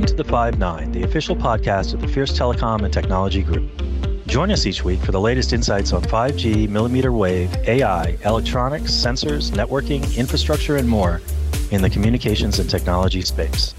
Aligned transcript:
Welcome 0.00 0.16
to 0.16 0.22
the 0.22 0.30
Five 0.30 0.58
Nine, 0.58 0.92
the 0.92 1.02
official 1.02 1.36
podcast 1.36 1.92
of 1.92 2.00
the 2.00 2.08
Fierce 2.08 2.32
Telecom 2.32 2.84
and 2.84 2.90
Technology 2.90 3.42
Group. 3.42 3.70
Join 4.26 4.50
us 4.50 4.64
each 4.64 4.82
week 4.82 4.98
for 5.00 5.12
the 5.12 5.20
latest 5.20 5.52
insights 5.52 5.92
on 5.92 6.00
5G, 6.00 6.70
millimeter 6.70 7.12
wave, 7.12 7.54
AI, 7.68 8.16
electronics, 8.24 8.92
sensors, 8.92 9.50
networking, 9.50 10.16
infrastructure, 10.16 10.76
and 10.76 10.88
more 10.88 11.20
in 11.70 11.82
the 11.82 11.90
communications 11.90 12.58
and 12.58 12.70
technology 12.70 13.20
space. 13.20 13.74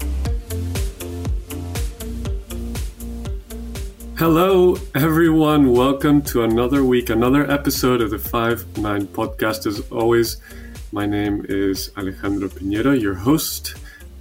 Hello, 4.16 4.76
everyone. 4.94 5.72
Welcome 5.72 6.22
to 6.22 6.44
another 6.44 6.84
week, 6.84 7.10
another 7.10 7.50
episode 7.50 8.00
of 8.00 8.10
the 8.10 8.18
5 8.20 8.78
9 8.78 9.06
podcast. 9.08 9.66
As 9.66 9.80
always, 9.90 10.40
my 10.92 11.04
name 11.04 11.44
is 11.48 11.90
Alejandro 11.96 12.48
Pinheiro, 12.48 13.00
your 13.00 13.14
host 13.14 13.74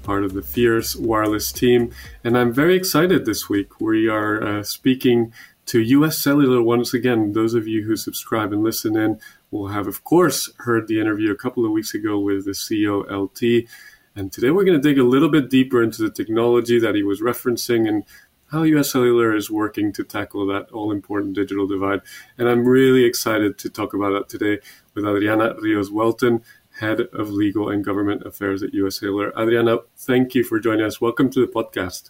part 0.04 0.24
of 0.24 0.34
the 0.34 0.42
Fierce 0.42 0.96
Wireless 0.96 1.52
team. 1.52 1.92
And 2.24 2.38
I'm 2.38 2.54
very 2.54 2.76
excited 2.76 3.26
this 3.26 3.50
week. 3.50 3.80
We 3.80 4.08
are 4.08 4.44
uh, 4.44 4.64
speaking 4.64 5.34
to 5.68 5.80
US 5.80 6.18
Cellular 6.18 6.62
once 6.62 6.94
again. 6.94 7.34
Those 7.34 7.54
of 7.54 7.68
you 7.68 7.84
who 7.84 7.96
subscribe 7.96 8.52
and 8.52 8.64
listen 8.64 8.98
in 8.98 9.20
will 9.52 9.68
have, 9.68 9.88
of 9.88 10.04
course, 10.04 10.52
heard 10.58 10.88
the 10.88 11.00
interview 11.00 11.32
a 11.32 11.36
couple 11.36 11.66
of 11.66 11.72
weeks 11.72 11.94
ago 11.94 12.20
with 12.20 12.46
the 12.46 12.52
CEO 12.52 13.10
LT. 13.10 13.70
And 14.16 14.32
today 14.32 14.52
we're 14.52 14.66
going 14.66 14.82
to 14.82 14.88
dig 14.88 15.00
a 15.00 15.04
little 15.04 15.30
bit 15.30 15.50
deeper 15.50 15.82
into 15.82 16.02
the 16.02 16.12
technology 16.12 16.80
that 16.80 16.96
he 16.96 17.04
was 17.04 17.22
referencing 17.22 17.88
and 17.88 18.04
how 18.52 18.64
US 18.64 18.92
Cellular 18.92 19.34
is 19.34 19.50
working 19.50 19.94
to 19.94 20.04
tackle 20.04 20.46
that 20.48 20.70
all 20.72 20.92
important 20.92 21.36
digital 21.36 21.66
divide. 21.68 22.02
And 22.38 22.50
I'm 22.50 22.66
really 22.66 23.06
excited 23.06 23.58
to 23.60 23.70
talk 23.70 23.94
about 23.94 24.12
that 24.12 24.30
today 24.30 24.60
with 24.94 25.06
Adriana 25.06 25.56
Rios 25.62 25.90
Welton, 25.90 26.44
Head 26.82 27.02
of 27.14 27.30
Legal 27.30 27.70
and 27.70 27.86
Government 27.86 28.26
Affairs 28.26 28.64
at 28.64 28.74
US 28.74 29.00
Cellular. 29.00 29.32
Adriana, 29.38 29.78
thank 29.96 30.34
you 30.34 30.44
for 30.44 30.60
joining 30.60 30.84
us. 30.84 31.00
Welcome 31.00 31.30
to 31.30 31.40
the 31.40 31.46
podcast. 31.46 32.10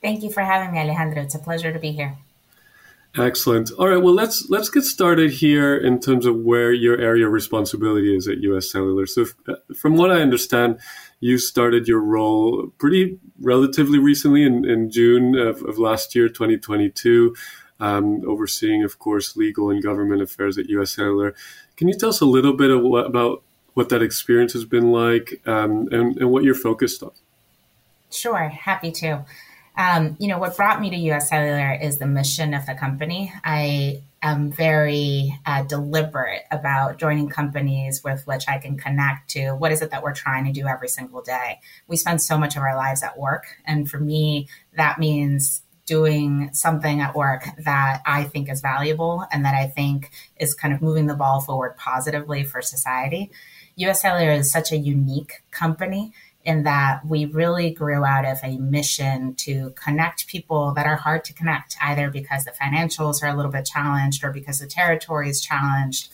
Thank 0.00 0.22
you 0.22 0.30
for 0.30 0.42
having 0.42 0.72
me, 0.72 0.78
Alejandro. 0.78 1.22
It's 1.22 1.34
a 1.34 1.40
pleasure 1.40 1.72
to 1.72 1.78
be 1.80 1.90
here. 1.90 2.16
Excellent. 3.18 3.72
All 3.72 3.88
right. 3.88 4.00
Well, 4.02 4.14
let's 4.14 4.48
let's 4.48 4.70
get 4.70 4.84
started 4.84 5.32
here 5.32 5.76
in 5.76 5.98
terms 5.98 6.24
of 6.24 6.36
where 6.36 6.72
your 6.72 6.98
area 6.98 7.26
of 7.26 7.32
responsibility 7.32 8.16
is 8.16 8.28
at 8.28 8.38
US 8.38 8.70
Cellular. 8.70 9.06
So, 9.06 9.26
uh, 9.48 9.56
from 9.74 9.96
what 9.96 10.12
I 10.12 10.22
understand, 10.22 10.78
you 11.18 11.36
started 11.36 11.88
your 11.88 12.00
role 12.00 12.72
pretty 12.78 13.18
relatively 13.40 13.98
recently 13.98 14.44
in, 14.44 14.64
in 14.64 14.88
June 14.88 15.36
of, 15.36 15.62
of 15.64 15.78
last 15.78 16.14
year, 16.14 16.28
2022, 16.28 17.34
um, 17.80 18.22
overseeing, 18.24 18.84
of 18.84 19.00
course, 19.00 19.36
legal 19.36 19.68
and 19.68 19.82
government 19.82 20.22
affairs 20.22 20.56
at 20.58 20.68
US 20.68 20.92
Cellular. 20.92 21.34
Can 21.76 21.88
you 21.88 21.94
tell 21.94 22.10
us 22.10 22.20
a 22.20 22.24
little 22.24 22.56
bit 22.56 22.70
of 22.70 22.82
what, 22.82 23.06
about 23.06 23.42
what 23.74 23.88
that 23.88 24.02
experience 24.02 24.52
has 24.52 24.64
been 24.64 24.92
like 24.92 25.40
um, 25.46 25.88
and, 25.92 26.16
and 26.18 26.30
what 26.30 26.44
you're 26.44 26.54
focused 26.54 27.02
on. 27.02 27.12
Sure, 28.10 28.48
happy 28.48 28.92
to. 28.92 29.24
Um, 29.76 30.16
you 30.18 30.28
know, 30.28 30.38
what 30.38 30.56
brought 30.56 30.80
me 30.80 30.90
to 30.90 30.96
US 31.12 31.30
Cellular 31.30 31.72
is 31.80 31.98
the 31.98 32.06
mission 32.06 32.52
of 32.52 32.66
the 32.66 32.74
company. 32.74 33.32
I 33.42 34.02
am 34.22 34.52
very 34.52 35.38
uh, 35.46 35.62
deliberate 35.62 36.42
about 36.50 36.98
joining 36.98 37.28
companies 37.28 38.04
with 38.04 38.26
which 38.26 38.44
I 38.48 38.58
can 38.58 38.76
connect 38.76 39.30
to 39.30 39.52
what 39.52 39.72
is 39.72 39.82
it 39.82 39.90
that 39.90 40.02
we're 40.02 40.14
trying 40.14 40.44
to 40.44 40.52
do 40.52 40.66
every 40.66 40.88
single 40.88 41.22
day. 41.22 41.60
We 41.88 41.96
spend 41.96 42.22
so 42.22 42.38
much 42.38 42.56
of 42.56 42.62
our 42.62 42.76
lives 42.76 43.02
at 43.02 43.18
work. 43.18 43.46
And 43.64 43.90
for 43.90 43.98
me, 43.98 44.48
that 44.76 44.98
means 44.98 45.62
doing 45.86 46.50
something 46.52 47.00
at 47.00 47.14
work 47.14 47.44
that 47.64 48.02
I 48.06 48.24
think 48.24 48.48
is 48.48 48.60
valuable 48.60 49.26
and 49.32 49.44
that 49.44 49.54
I 49.54 49.66
think 49.66 50.10
is 50.36 50.54
kind 50.54 50.72
of 50.72 50.80
moving 50.80 51.06
the 51.06 51.14
ball 51.14 51.40
forward 51.40 51.76
positively 51.76 52.44
for 52.44 52.62
society. 52.62 53.30
US 53.76 54.02
Cellular 54.02 54.32
is 54.32 54.52
such 54.52 54.70
a 54.70 54.76
unique 54.76 55.42
company 55.50 56.12
in 56.44 56.64
that 56.64 57.04
we 57.06 57.24
really 57.24 57.70
grew 57.70 58.04
out 58.04 58.24
of 58.24 58.38
a 58.42 58.58
mission 58.58 59.34
to 59.34 59.70
connect 59.70 60.26
people 60.26 60.72
that 60.74 60.86
are 60.86 60.96
hard 60.96 61.24
to 61.24 61.32
connect, 61.32 61.76
either 61.80 62.10
because 62.10 62.44
the 62.44 62.52
financials 62.52 63.22
are 63.22 63.28
a 63.28 63.36
little 63.36 63.52
bit 63.52 63.64
challenged 63.64 64.24
or 64.24 64.32
because 64.32 64.58
the 64.58 64.66
territory 64.66 65.28
is 65.28 65.40
challenged. 65.40 66.08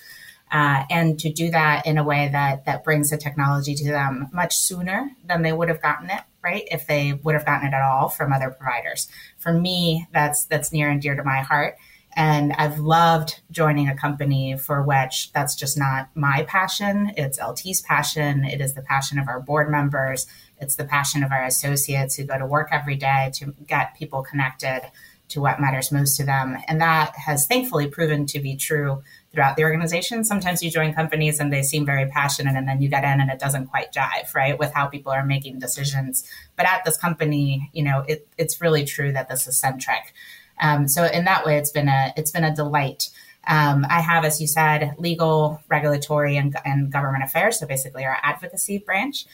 Uh, 0.50 0.84
and 0.90 1.18
to 1.18 1.30
do 1.30 1.50
that 1.50 1.84
in 1.86 1.98
a 1.98 2.04
way 2.04 2.28
that 2.32 2.64
that 2.64 2.84
brings 2.84 3.10
the 3.10 3.18
technology 3.18 3.74
to 3.74 3.84
them 3.84 4.28
much 4.32 4.56
sooner 4.56 5.10
than 5.26 5.42
they 5.42 5.52
would 5.52 5.68
have 5.68 5.82
gotten 5.82 6.08
it 6.08 6.20
right 6.48 6.66
if 6.70 6.86
they 6.86 7.12
would 7.12 7.34
have 7.34 7.46
gotten 7.46 7.68
it 7.68 7.74
at 7.74 7.82
all 7.82 8.08
from 8.08 8.32
other 8.32 8.50
providers 8.50 9.08
for 9.36 9.52
me 9.52 10.06
that's 10.12 10.44
that's 10.46 10.72
near 10.72 10.88
and 10.90 11.02
dear 11.02 11.14
to 11.14 11.24
my 11.24 11.40
heart 11.40 11.76
and 12.16 12.52
I've 12.54 12.80
loved 12.80 13.40
joining 13.50 13.88
a 13.88 13.96
company 13.96 14.56
for 14.56 14.82
which 14.82 15.30
that's 15.32 15.54
just 15.54 15.78
not 15.78 16.08
my 16.16 16.44
passion. 16.48 17.12
It's 17.16 17.38
LT's 17.38 17.80
passion. 17.82 18.44
It 18.44 18.60
is 18.60 18.74
the 18.74 18.82
passion 18.82 19.20
of 19.20 19.28
our 19.28 19.40
board 19.40 19.70
members. 19.70 20.26
It's 20.60 20.74
the 20.74 20.84
passion 20.84 21.22
of 21.22 21.30
our 21.30 21.44
associates 21.44 22.16
who 22.16 22.24
go 22.24 22.36
to 22.36 22.44
work 22.44 22.70
every 22.72 22.96
day 22.96 23.30
to 23.34 23.54
get 23.66 23.94
people 23.94 24.24
connected 24.24 24.90
to 25.28 25.40
what 25.40 25.60
matters 25.60 25.92
most 25.92 26.16
to 26.16 26.24
them. 26.24 26.58
And 26.66 26.80
that 26.80 27.14
has 27.16 27.46
thankfully 27.46 27.86
proven 27.86 28.26
to 28.26 28.40
be 28.40 28.56
true 28.56 29.02
throughout 29.32 29.56
the 29.56 29.62
organization. 29.62 30.24
Sometimes 30.24 30.62
you 30.62 30.70
join 30.70 30.94
companies 30.94 31.38
and 31.38 31.52
they 31.52 31.62
seem 31.62 31.84
very 31.84 32.06
passionate, 32.06 32.56
and 32.56 32.66
then 32.66 32.80
you 32.80 32.88
get 32.88 33.04
in 33.04 33.20
and 33.20 33.30
it 33.30 33.38
doesn't 33.38 33.66
quite 33.66 33.92
jive, 33.92 34.34
right, 34.34 34.58
with 34.58 34.72
how 34.72 34.86
people 34.86 35.12
are 35.12 35.24
making 35.24 35.58
decisions. 35.58 36.24
But 36.56 36.66
at 36.66 36.84
this 36.84 36.96
company, 36.96 37.70
you 37.72 37.82
know, 37.82 38.04
it, 38.08 38.26
it's 38.38 38.60
really 38.60 38.84
true 38.84 39.12
that 39.12 39.28
this 39.28 39.46
is 39.46 39.58
centric. 39.58 40.14
Um, 40.60 40.88
so 40.88 41.04
in 41.04 41.24
that 41.24 41.46
way, 41.46 41.56
it's 41.56 41.70
been 41.70 41.88
a 41.88 42.12
it's 42.16 42.30
been 42.30 42.44
a 42.44 42.54
delight. 42.54 43.10
Um, 43.46 43.86
I 43.88 44.00
have, 44.00 44.24
as 44.24 44.40
you 44.40 44.46
said, 44.46 44.94
legal, 44.98 45.62
regulatory, 45.68 46.36
and, 46.36 46.54
and 46.64 46.92
government 46.92 47.24
affairs. 47.24 47.60
So 47.60 47.66
basically, 47.66 48.04
our 48.04 48.18
advocacy 48.22 48.78
branch. 48.78 49.26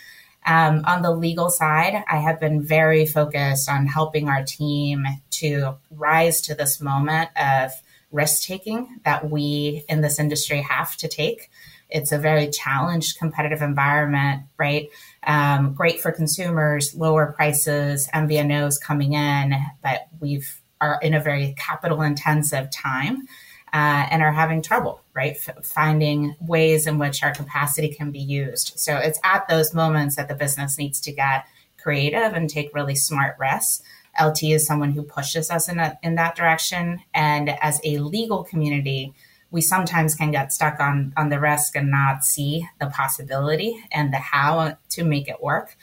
Um, 0.47 0.83
on 0.84 1.00
the 1.00 1.10
legal 1.10 1.49
side, 1.49 2.04
I 2.06 2.19
have 2.19 2.38
been 2.38 2.62
very 2.62 3.06
focused 3.06 3.69
on 3.69 3.87
helping 3.87 4.28
our 4.28 4.44
team 4.44 5.06
to 5.31 5.77
rise 5.91 6.43
to 6.43 6.54
this 6.54 6.83
moment 6.83 7.31
of 7.34 7.72
risk 8.14 8.44
taking 8.44 9.00
that 9.04 9.30
we 9.30 9.84
in 9.88 10.00
this 10.00 10.19
industry 10.19 10.62
have 10.62 10.97
to 10.98 11.08
take. 11.08 11.50
It's 11.91 12.12
a 12.12 12.19
very 12.19 12.48
challenged 12.48 13.19
competitive 13.19 13.62
environment, 13.62 14.44
right? 14.56 14.88
Um, 15.26 15.75
great 15.75 16.00
for 16.00 16.12
consumers, 16.12 16.94
lower 16.94 17.32
prices, 17.32 18.08
MVNOs 18.14 18.80
coming 18.80 19.12
in, 19.12 19.54
but 19.82 20.08
we've 20.20 20.60
are 20.80 20.98
in 21.03 21.14
a 21.14 21.20
very 21.20 21.54
capital 21.56 22.03
intensive 22.03 22.70
time 22.70 23.26
uh, 23.72 24.06
and 24.10 24.22
are 24.22 24.32
having 24.32 24.62
trouble, 24.62 25.00
right? 25.14 25.36
F- 25.36 25.64
finding 25.64 26.36
ways 26.41 26.86
in 26.86 26.98
which 26.98 27.22
our 27.22 27.32
capacity 27.32 27.88
can 27.88 28.10
be 28.10 28.20
used. 28.20 28.74
So 28.76 28.97
it's 28.97 29.19
at 29.24 29.48
those 29.48 29.74
moments 29.74 30.16
that 30.16 30.28
the 30.28 30.34
business 30.34 30.78
needs 30.78 31.00
to 31.00 31.12
get 31.12 31.47
creative 31.78 32.32
and 32.34 32.48
take 32.48 32.74
really 32.74 32.94
smart 32.94 33.36
risks. 33.38 33.82
LT 34.20 34.44
is 34.44 34.66
someone 34.66 34.92
who 34.92 35.02
pushes 35.02 35.50
us 35.50 35.69
in, 35.69 35.78
a, 35.78 35.98
in 36.02 36.14
that 36.16 36.36
direction. 36.36 37.00
And 37.12 37.50
as 37.50 37.80
a 37.84 37.98
legal 37.98 38.44
community, 38.44 39.14
we 39.50 39.60
sometimes 39.60 40.14
can 40.14 40.30
get 40.30 40.52
stuck 40.52 40.80
on, 40.80 41.12
on 41.16 41.28
the 41.28 41.38
risk 41.38 41.76
and 41.76 41.91
not 41.91 42.24
see 42.24 42.69
the 42.80 42.86
possibility 42.86 43.82
and 43.92 44.12
the 44.12 44.19
how 44.19 44.76
to 44.91 45.04
make 45.04 45.28
it 45.28 45.42
work. 45.42 45.76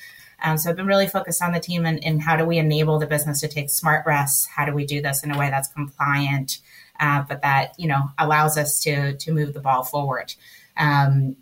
Um, 0.44 0.58
so 0.58 0.70
I've 0.70 0.76
been 0.76 0.88
really 0.88 1.08
focused 1.08 1.42
on 1.42 1.52
the 1.52 1.60
team 1.60 1.86
and, 1.86 2.04
and, 2.04 2.22
how 2.22 2.36
do 2.36 2.46
we 2.46 2.58
enable 2.58 3.00
the 3.00 3.06
business 3.06 3.40
to 3.42 3.48
take 3.48 3.70
smart 3.70 4.06
risks? 4.06 4.48
How 4.48 4.66
do 4.66 4.74
we 4.74 4.86
do 4.86 5.02
this 5.02 5.24
in 5.24 5.32
a 5.32 5.38
way 5.38 5.50
that's 5.50 5.68
compliant, 5.68 6.60
uh, 7.00 7.24
but 7.28 7.44
that 7.44 7.74
you 7.78 7.88
know 7.88 8.10
allows 8.18 8.58
us 8.58 8.82
to 8.82 9.16
to 9.18 9.32
move 9.32 9.54
the 9.54 9.60
ball 9.60 9.84
forward? 9.84 10.34
Um, 10.78 11.36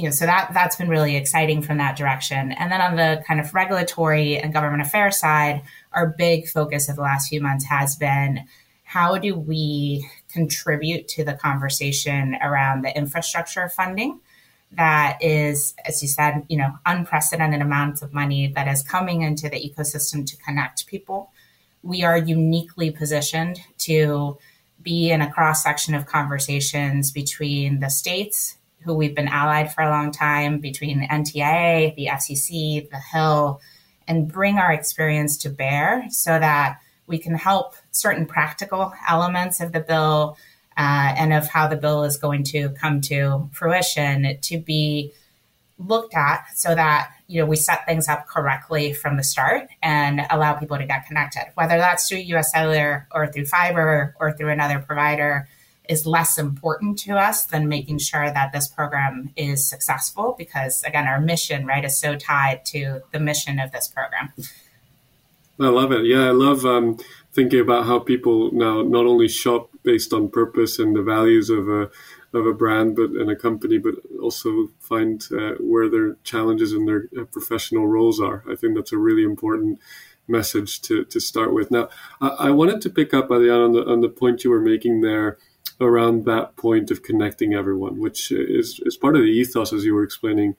you 0.00 0.06
know, 0.06 0.10
so 0.10 0.24
that 0.24 0.50
that's 0.54 0.76
been 0.76 0.88
really 0.88 1.14
exciting 1.14 1.60
from 1.60 1.76
that 1.76 1.96
direction. 1.96 2.52
And 2.52 2.72
then 2.72 2.80
on 2.80 2.96
the 2.96 3.22
kind 3.26 3.38
of 3.38 3.52
regulatory 3.52 4.38
and 4.38 4.52
government 4.52 4.82
affairs 4.82 5.18
side, 5.18 5.62
our 5.92 6.06
big 6.06 6.48
focus 6.48 6.88
of 6.88 6.96
the 6.96 7.02
last 7.02 7.28
few 7.28 7.40
months 7.40 7.66
has 7.66 7.96
been 7.96 8.46
how 8.84 9.18
do 9.18 9.36
we 9.36 10.08
contribute 10.32 11.06
to 11.08 11.24
the 11.24 11.34
conversation 11.34 12.36
around 12.42 12.82
the 12.82 12.96
infrastructure 12.96 13.68
funding 13.68 14.20
that 14.72 15.18
is, 15.20 15.74
as 15.84 16.00
you 16.00 16.08
said, 16.08 16.44
you 16.48 16.56
know, 16.56 16.72
unprecedented 16.86 17.60
amounts 17.60 18.02
of 18.02 18.14
money 18.14 18.46
that 18.54 18.68
is 18.68 18.82
coming 18.82 19.22
into 19.22 19.48
the 19.48 19.56
ecosystem 19.56 20.26
to 20.26 20.36
connect 20.38 20.86
people. 20.86 21.30
We 21.82 22.04
are 22.04 22.16
uniquely 22.16 22.90
positioned 22.90 23.60
to 23.78 24.38
be 24.82 25.10
in 25.10 25.20
a 25.20 25.30
cross 25.30 25.62
section 25.62 25.94
of 25.94 26.06
conversations 26.06 27.10
between 27.10 27.80
the 27.80 27.90
states, 27.90 28.56
who 28.84 28.94
we've 28.94 29.14
been 29.14 29.28
allied 29.28 29.72
for 29.72 29.82
a 29.82 29.90
long 29.90 30.10
time, 30.10 30.58
between 30.58 31.00
the 31.00 31.08
NTIA, 31.08 31.94
the 31.96 32.06
FCC, 32.06 32.88
the 32.90 32.98
Hill, 32.98 33.60
and 34.08 34.30
bring 34.30 34.58
our 34.58 34.72
experience 34.72 35.36
to 35.38 35.50
bear 35.50 36.06
so 36.10 36.38
that 36.38 36.80
we 37.06 37.18
can 37.18 37.34
help 37.34 37.74
certain 37.90 38.26
practical 38.26 38.92
elements 39.08 39.60
of 39.60 39.72
the 39.72 39.80
bill 39.80 40.36
uh, 40.76 41.14
and 41.16 41.32
of 41.32 41.48
how 41.48 41.68
the 41.68 41.76
bill 41.76 42.04
is 42.04 42.16
going 42.16 42.44
to 42.44 42.70
come 42.70 43.00
to 43.02 43.48
fruition 43.52 44.38
to 44.40 44.58
be 44.58 45.12
looked 45.78 46.14
at 46.14 46.44
so 46.54 46.74
that 46.74 47.10
you 47.26 47.40
know 47.40 47.46
we 47.46 47.56
set 47.56 47.86
things 47.86 48.08
up 48.08 48.26
correctly 48.26 48.92
from 48.92 49.16
the 49.16 49.24
start 49.24 49.68
and 49.82 50.20
allow 50.30 50.54
people 50.54 50.76
to 50.76 50.84
get 50.84 51.06
connected 51.06 51.50
whether 51.54 51.78
that's 51.78 52.08
through 52.08 52.18
us 52.18 52.52
cellular 52.52 53.06
or 53.12 53.26
through 53.26 53.46
fiber 53.46 54.14
or 54.20 54.32
through 54.32 54.50
another 54.50 54.78
provider 54.78 55.48
is 55.90 56.06
less 56.06 56.38
important 56.38 56.98
to 56.98 57.18
us 57.18 57.44
than 57.44 57.68
making 57.68 57.98
sure 57.98 58.30
that 58.30 58.52
this 58.52 58.68
program 58.68 59.30
is 59.36 59.68
successful 59.68 60.34
because 60.38 60.82
again 60.84 61.06
our 61.06 61.20
mission 61.20 61.66
right 61.66 61.84
is 61.84 61.98
so 61.98 62.16
tied 62.16 62.64
to 62.64 63.00
the 63.12 63.20
mission 63.20 63.58
of 63.58 63.72
this 63.72 63.88
program 63.88 64.32
I 65.60 65.68
love 65.68 65.92
it. 65.92 66.06
Yeah, 66.06 66.28
I 66.28 66.30
love 66.30 66.64
um, 66.64 66.96
thinking 67.34 67.60
about 67.60 67.84
how 67.84 67.98
people 67.98 68.50
now 68.52 68.80
not 68.80 69.04
only 69.04 69.28
shop 69.28 69.68
based 69.82 70.12
on 70.14 70.30
purpose 70.30 70.78
and 70.78 70.96
the 70.96 71.02
values 71.02 71.50
of 71.50 71.68
a 71.68 71.90
of 72.32 72.46
a 72.46 72.54
brand, 72.54 72.96
but 72.96 73.10
and 73.10 73.30
a 73.30 73.36
company, 73.36 73.76
but 73.76 73.94
also 74.22 74.68
find 74.78 75.26
uh, 75.32 75.54
where 75.60 75.90
their 75.90 76.14
challenges 76.24 76.72
in 76.72 76.86
their 76.86 77.08
uh, 77.18 77.24
professional 77.24 77.86
roles 77.86 78.20
are. 78.20 78.42
I 78.50 78.54
think 78.54 78.74
that's 78.74 78.92
a 78.92 78.98
really 78.98 79.24
important 79.24 79.80
message 80.28 80.80
to, 80.82 81.04
to 81.04 81.20
start 81.20 81.52
with. 81.52 81.70
Now, 81.70 81.88
I, 82.20 82.28
I 82.28 82.50
wanted 82.50 82.80
to 82.82 82.90
pick 82.90 83.12
up, 83.12 83.26
Adrian, 83.26 83.60
on 83.60 83.72
the 83.72 83.84
on 83.84 84.00
the 84.00 84.08
point 84.08 84.44
you 84.44 84.50
were 84.50 84.60
making 84.60 85.02
there 85.02 85.36
around 85.80 86.24
that 86.24 86.56
point 86.56 86.90
of 86.90 87.02
connecting 87.02 87.54
everyone, 87.54 88.00
which 88.00 88.30
is 88.30 88.80
is 88.84 88.96
part 88.96 89.16
of 89.16 89.22
the 89.22 89.28
ethos 89.28 89.72
as 89.72 89.84
you 89.84 89.94
were 89.94 90.04
explaining 90.04 90.56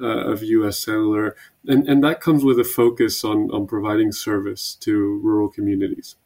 uh, 0.00 0.32
of 0.32 0.42
U.S. 0.42 0.78
Cellular, 0.82 1.36
and 1.66 1.88
and 1.88 2.02
that 2.04 2.20
comes 2.20 2.44
with 2.44 2.58
a 2.58 2.64
focus 2.64 3.24
on 3.24 3.50
on 3.50 3.66
providing 3.66 4.12
service 4.12 4.74
to 4.80 5.20
rural 5.22 5.48
communities. 5.48 6.16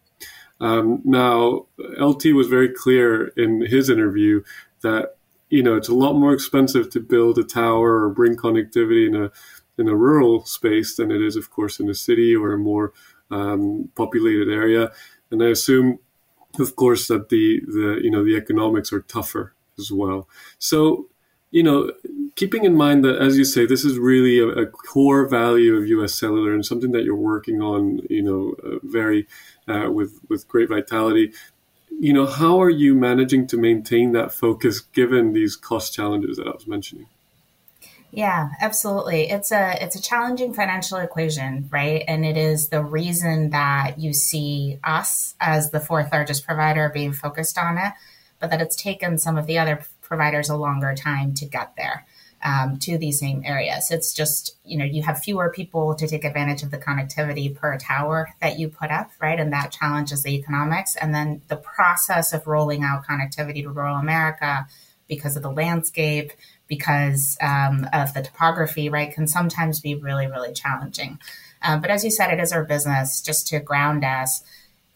Um, 0.60 1.02
now, 1.04 1.66
LT 1.98 2.26
was 2.26 2.46
very 2.46 2.68
clear 2.68 3.28
in 3.36 3.66
his 3.66 3.90
interview 3.90 4.42
that 4.82 5.16
you 5.50 5.62
know 5.62 5.76
it's 5.76 5.88
a 5.88 5.94
lot 5.94 6.14
more 6.14 6.32
expensive 6.32 6.90
to 6.90 7.00
build 7.00 7.38
a 7.38 7.44
tower 7.44 8.04
or 8.04 8.10
bring 8.10 8.36
connectivity 8.36 9.08
in 9.08 9.16
a 9.16 9.30
in 9.78 9.88
a 9.88 9.94
rural 9.94 10.44
space 10.44 10.96
than 10.96 11.10
it 11.10 11.20
is, 11.20 11.36
of 11.36 11.50
course, 11.50 11.80
in 11.80 11.90
a 11.90 11.94
city 11.94 12.34
or 12.34 12.52
a 12.52 12.58
more 12.58 12.92
um, 13.30 13.90
populated 13.96 14.48
area. 14.48 14.92
And 15.30 15.42
I 15.42 15.48
assume, 15.48 15.98
of 16.58 16.76
course, 16.76 17.08
that 17.08 17.28
the 17.28 17.60
the 17.66 18.00
you 18.02 18.10
know 18.10 18.24
the 18.24 18.36
economics 18.36 18.92
are 18.92 19.02
tougher 19.02 19.54
as 19.78 19.90
well. 19.92 20.28
So 20.58 21.08
you 21.54 21.62
know, 21.62 21.92
keeping 22.34 22.64
in 22.64 22.76
mind 22.76 23.04
that, 23.04 23.16
as 23.16 23.38
you 23.38 23.44
say, 23.44 23.64
this 23.64 23.84
is 23.84 23.96
really 23.96 24.40
a, 24.40 24.48
a 24.48 24.66
core 24.66 25.24
value 25.28 25.76
of 25.76 25.86
U.S. 25.86 26.18
Cellular 26.18 26.52
and 26.52 26.66
something 26.66 26.90
that 26.90 27.04
you're 27.04 27.14
working 27.14 27.62
on, 27.62 28.00
you 28.10 28.22
know, 28.22 28.56
uh, 28.64 28.78
very 28.82 29.28
uh, 29.68 29.88
with 29.92 30.18
with 30.28 30.48
great 30.48 30.68
vitality. 30.68 31.32
You 32.00 32.12
know, 32.12 32.26
how 32.26 32.60
are 32.60 32.70
you 32.70 32.96
managing 32.96 33.46
to 33.48 33.56
maintain 33.56 34.10
that 34.12 34.32
focus 34.32 34.80
given 34.80 35.32
these 35.32 35.54
cost 35.54 35.94
challenges 35.94 36.38
that 36.38 36.48
I 36.48 36.50
was 36.50 36.66
mentioning? 36.66 37.06
Yeah, 38.16 38.50
absolutely. 38.60 39.28
It's 39.28 39.50
a 39.50 39.76
it's 39.82 39.96
a 39.96 40.02
challenging 40.02 40.54
financial 40.54 40.98
equation, 40.98 41.68
right? 41.72 42.04
And 42.06 42.24
it 42.24 42.36
is 42.36 42.68
the 42.68 42.82
reason 42.82 43.50
that 43.50 43.98
you 43.98 44.12
see 44.12 44.78
us 44.84 45.34
as 45.40 45.70
the 45.70 45.80
fourth 45.80 46.12
largest 46.12 46.46
provider 46.46 46.88
being 46.94 47.12
focused 47.12 47.58
on 47.58 47.76
it, 47.76 47.92
but 48.38 48.50
that 48.50 48.60
it's 48.60 48.76
taken 48.76 49.18
some 49.18 49.36
of 49.36 49.46
the 49.48 49.58
other 49.58 49.84
providers 50.00 50.48
a 50.48 50.56
longer 50.56 50.94
time 50.94 51.34
to 51.34 51.46
get 51.46 51.74
there 51.76 52.06
um, 52.44 52.78
to 52.80 52.98
these 52.98 53.18
same 53.18 53.42
areas. 53.44 53.90
It's 53.90 54.12
just, 54.12 54.56
you 54.64 54.78
know, 54.78 54.84
you 54.84 55.02
have 55.02 55.18
fewer 55.18 55.50
people 55.50 55.96
to 55.96 56.06
take 56.06 56.24
advantage 56.24 56.62
of 56.62 56.70
the 56.70 56.78
connectivity 56.78 57.52
per 57.52 57.76
tower 57.78 58.28
that 58.40 58.60
you 58.60 58.68
put 58.68 58.92
up, 58.92 59.10
right? 59.20 59.40
And 59.40 59.52
that 59.52 59.72
challenges 59.72 60.22
the 60.22 60.36
economics. 60.36 60.94
And 60.94 61.12
then 61.12 61.42
the 61.48 61.56
process 61.56 62.32
of 62.32 62.46
rolling 62.46 62.84
out 62.84 63.06
connectivity 63.06 63.62
to 63.64 63.70
rural 63.70 63.96
America 63.96 64.68
because 65.08 65.36
of 65.36 65.42
the 65.42 65.50
landscape, 65.50 66.32
because 66.74 67.36
um, 67.40 67.86
of 67.92 68.12
the 68.14 68.22
topography, 68.22 68.88
right, 68.88 69.12
can 69.12 69.26
sometimes 69.28 69.80
be 69.80 69.94
really, 69.94 70.26
really 70.26 70.52
challenging. 70.52 71.18
Um, 71.62 71.80
but 71.80 71.90
as 71.90 72.04
you 72.04 72.10
said, 72.10 72.32
it 72.32 72.42
is 72.42 72.52
our 72.52 72.64
business. 72.64 73.20
Just 73.20 73.46
to 73.48 73.60
ground 73.60 74.04
us, 74.04 74.42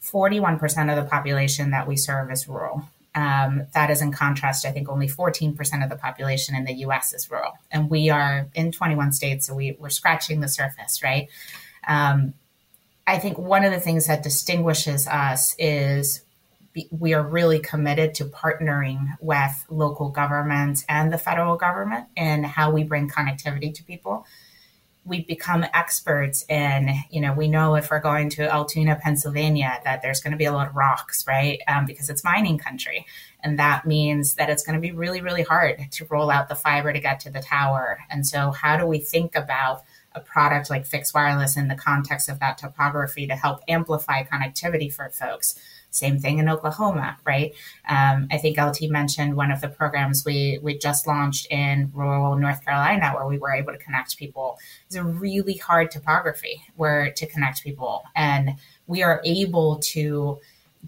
41% 0.02 0.60
of 0.90 1.02
the 1.02 1.08
population 1.08 1.70
that 1.70 1.86
we 1.86 1.96
serve 1.96 2.30
is 2.32 2.48
rural. 2.48 2.88
Um, 3.14 3.66
that 3.74 3.90
is 3.90 4.02
in 4.02 4.12
contrast, 4.12 4.64
I 4.64 4.70
think 4.70 4.88
only 4.88 5.08
14% 5.08 5.82
of 5.82 5.90
the 5.90 5.96
population 5.96 6.54
in 6.54 6.64
the 6.64 6.74
US 6.86 7.12
is 7.12 7.30
rural. 7.30 7.52
And 7.70 7.88
we 7.88 8.10
are 8.10 8.48
in 8.54 8.72
21 8.72 9.12
states, 9.12 9.46
so 9.46 9.54
we, 9.54 9.76
we're 9.78 9.88
scratching 9.88 10.40
the 10.40 10.48
surface, 10.48 11.02
right? 11.02 11.28
Um, 11.86 12.34
I 13.06 13.18
think 13.18 13.38
one 13.38 13.64
of 13.64 13.72
the 13.72 13.80
things 13.80 14.06
that 14.06 14.22
distinguishes 14.22 15.06
us 15.06 15.54
is 15.58 16.22
we 16.90 17.14
are 17.14 17.26
really 17.26 17.58
committed 17.58 18.14
to 18.14 18.24
partnering 18.24 19.06
with 19.20 19.64
local 19.68 20.10
governments 20.10 20.84
and 20.88 21.12
the 21.12 21.18
federal 21.18 21.56
government 21.56 22.06
in 22.16 22.44
how 22.44 22.70
we 22.70 22.84
bring 22.84 23.08
connectivity 23.08 23.74
to 23.74 23.82
people 23.84 24.26
we've 25.08 25.26
become 25.26 25.64
experts 25.74 26.44
in, 26.48 26.90
you 27.10 27.20
know, 27.20 27.32
we 27.32 27.48
know 27.48 27.74
if 27.74 27.90
we're 27.90 28.00
going 28.00 28.28
to 28.28 28.52
Altoona, 28.52 28.96
Pennsylvania, 28.96 29.80
that 29.84 30.02
there's 30.02 30.20
going 30.20 30.32
to 30.32 30.36
be 30.36 30.44
a 30.44 30.52
lot 30.52 30.68
of 30.68 30.76
rocks, 30.76 31.26
right? 31.26 31.60
Um, 31.66 31.86
because 31.86 32.10
it's 32.10 32.22
mining 32.22 32.58
country. 32.58 33.06
And 33.42 33.58
that 33.58 33.86
means 33.86 34.34
that 34.34 34.50
it's 34.50 34.62
going 34.62 34.74
to 34.74 34.80
be 34.80 34.92
really, 34.92 35.20
really 35.20 35.42
hard 35.42 35.90
to 35.92 36.06
roll 36.10 36.30
out 36.30 36.48
the 36.48 36.54
fiber 36.54 36.92
to 36.92 37.00
get 37.00 37.20
to 37.20 37.30
the 37.30 37.40
tower. 37.40 38.00
And 38.10 38.26
so, 38.26 38.50
how 38.50 38.76
do 38.76 38.86
we 38.86 38.98
think 38.98 39.34
about 39.34 39.82
a 40.12 40.20
product 40.20 40.70
like 40.70 40.84
fixed 40.84 41.14
wireless 41.14 41.56
in 41.56 41.68
the 41.68 41.74
context 41.74 42.28
of 42.28 42.40
that 42.40 42.58
topography 42.58 43.26
to 43.26 43.36
help 43.36 43.60
amplify 43.68 44.24
connectivity 44.24 44.92
for 44.92 45.08
folks? 45.08 45.58
Same 45.90 46.18
thing 46.18 46.38
in 46.38 46.48
Oklahoma, 46.48 47.16
right? 47.24 47.54
Um, 47.88 48.28
I 48.30 48.38
think 48.38 48.58
LT 48.58 48.90
mentioned 48.90 49.36
one 49.36 49.50
of 49.50 49.60
the 49.60 49.68
programs 49.68 50.24
we 50.24 50.58
we 50.62 50.76
just 50.76 51.06
launched 51.06 51.46
in 51.50 51.90
rural 51.94 52.36
North 52.36 52.64
Carolina, 52.64 53.12
where 53.14 53.26
we 53.26 53.38
were 53.38 53.52
able 53.52 53.72
to 53.72 53.78
connect 53.78 54.18
people. 54.18 54.58
It's 54.86 54.96
a 54.96 55.04
really 55.04 55.54
hard 55.54 55.90
topography 55.90 56.62
where 56.76 57.10
to 57.12 57.26
connect 57.26 57.64
people, 57.64 58.04
and 58.14 58.56
we 58.86 59.02
are 59.02 59.20
able 59.24 59.78
to 59.78 60.40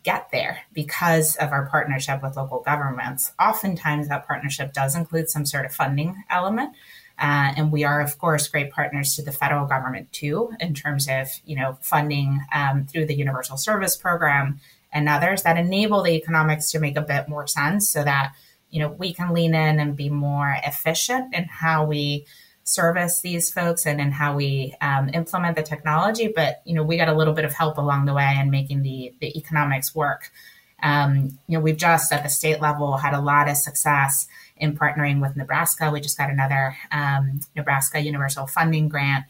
get 0.03 0.31
there 0.31 0.61
because 0.73 1.37
of 1.37 1.51
our 1.51 1.67
partnership 1.67 2.23
with 2.23 2.37
local 2.37 2.61
governments. 2.61 3.33
Oftentimes, 3.41 4.09
that 4.09 4.27
partnership 4.27 4.73
does 4.73 4.95
include 4.95 5.31
some 5.31 5.47
sort 5.47 5.65
of 5.65 5.73
funding 5.73 6.23
element. 6.31 6.75
Uh, 7.19 7.53
and 7.57 7.71
we 7.71 7.85
are, 7.85 8.01
of 8.01 8.19
course, 8.19 8.49
great 8.49 8.71
partners 8.71 9.15
to 9.15 9.23
the 9.23 9.33
federal 9.33 9.67
government 9.67 10.11
too, 10.11 10.53
in 10.59 10.73
terms 10.73 11.07
of 11.09 11.29
you 11.45 11.57
know 11.57 11.77
funding 11.81 12.41
um, 12.53 12.87
through 12.87 13.07
the 13.07 13.15
Universal 13.15 13.59
Service 13.59 13.97
Program 13.97 14.61
and 14.93 15.09
others 15.09 15.43
that 15.43 15.57
enable 15.57 16.03
the 16.03 16.13
economics 16.13 16.71
to 16.71 16.81
make 16.81 16.97
a 16.97 17.03
bit 17.03 17.29
more 17.29 17.47
sense 17.47 17.91
so 17.91 18.03
that 18.03 18.33
you 18.71 18.81
know 18.81 18.89
we 18.89 19.13
can 19.13 19.33
lean 19.33 19.55
in 19.55 19.81
and 19.81 19.97
be 19.97 20.09
more 20.09 20.57
efficient 20.65 21.35
in 21.35 21.45
how 21.45 21.85
we 21.85 22.27
service 22.65 23.21
these 23.21 23.51
folks 23.51 23.85
and 23.87 24.01
in 24.01 24.13
how 24.13 24.37
we 24.37 24.75
um, 24.81 25.11
implement 25.13 25.57
the 25.57 25.63
technology. 25.63 26.33
But 26.35 26.63
you 26.65 26.75
know 26.75 26.83
we 26.83 26.97
got 26.97 27.09
a 27.09 27.15
little 27.15 27.35
bit 27.35 27.45
of 27.45 27.53
help 27.53 27.79
along 27.79 28.07
the 28.07 28.15
way 28.15 28.37
in 28.41 28.51
making 28.51 28.83
the 28.83 29.13
the 29.21 29.37
economics 29.39 29.95
work. 29.95 30.31
Um, 30.83 31.39
you 31.47 31.59
know 31.59 31.61
we've 31.61 31.77
just 31.77 32.13
at 32.13 32.23
the 32.23 32.29
state 32.29 32.61
level 32.61 32.97
had 32.97 33.15
a 33.15 33.21
lot 33.21 33.49
of 33.49 33.57
success 33.57 34.27
in 34.57 34.77
partnering 34.77 35.21
with 35.21 35.37
nebraska. 35.37 35.91
We 35.91 36.01
just 36.01 36.19
got 36.19 36.31
another 36.31 36.77
um, 36.93 37.41
nebraska 37.57 38.01
universal 38.01 38.47
funding 38.47 38.89
grant. 38.89 39.25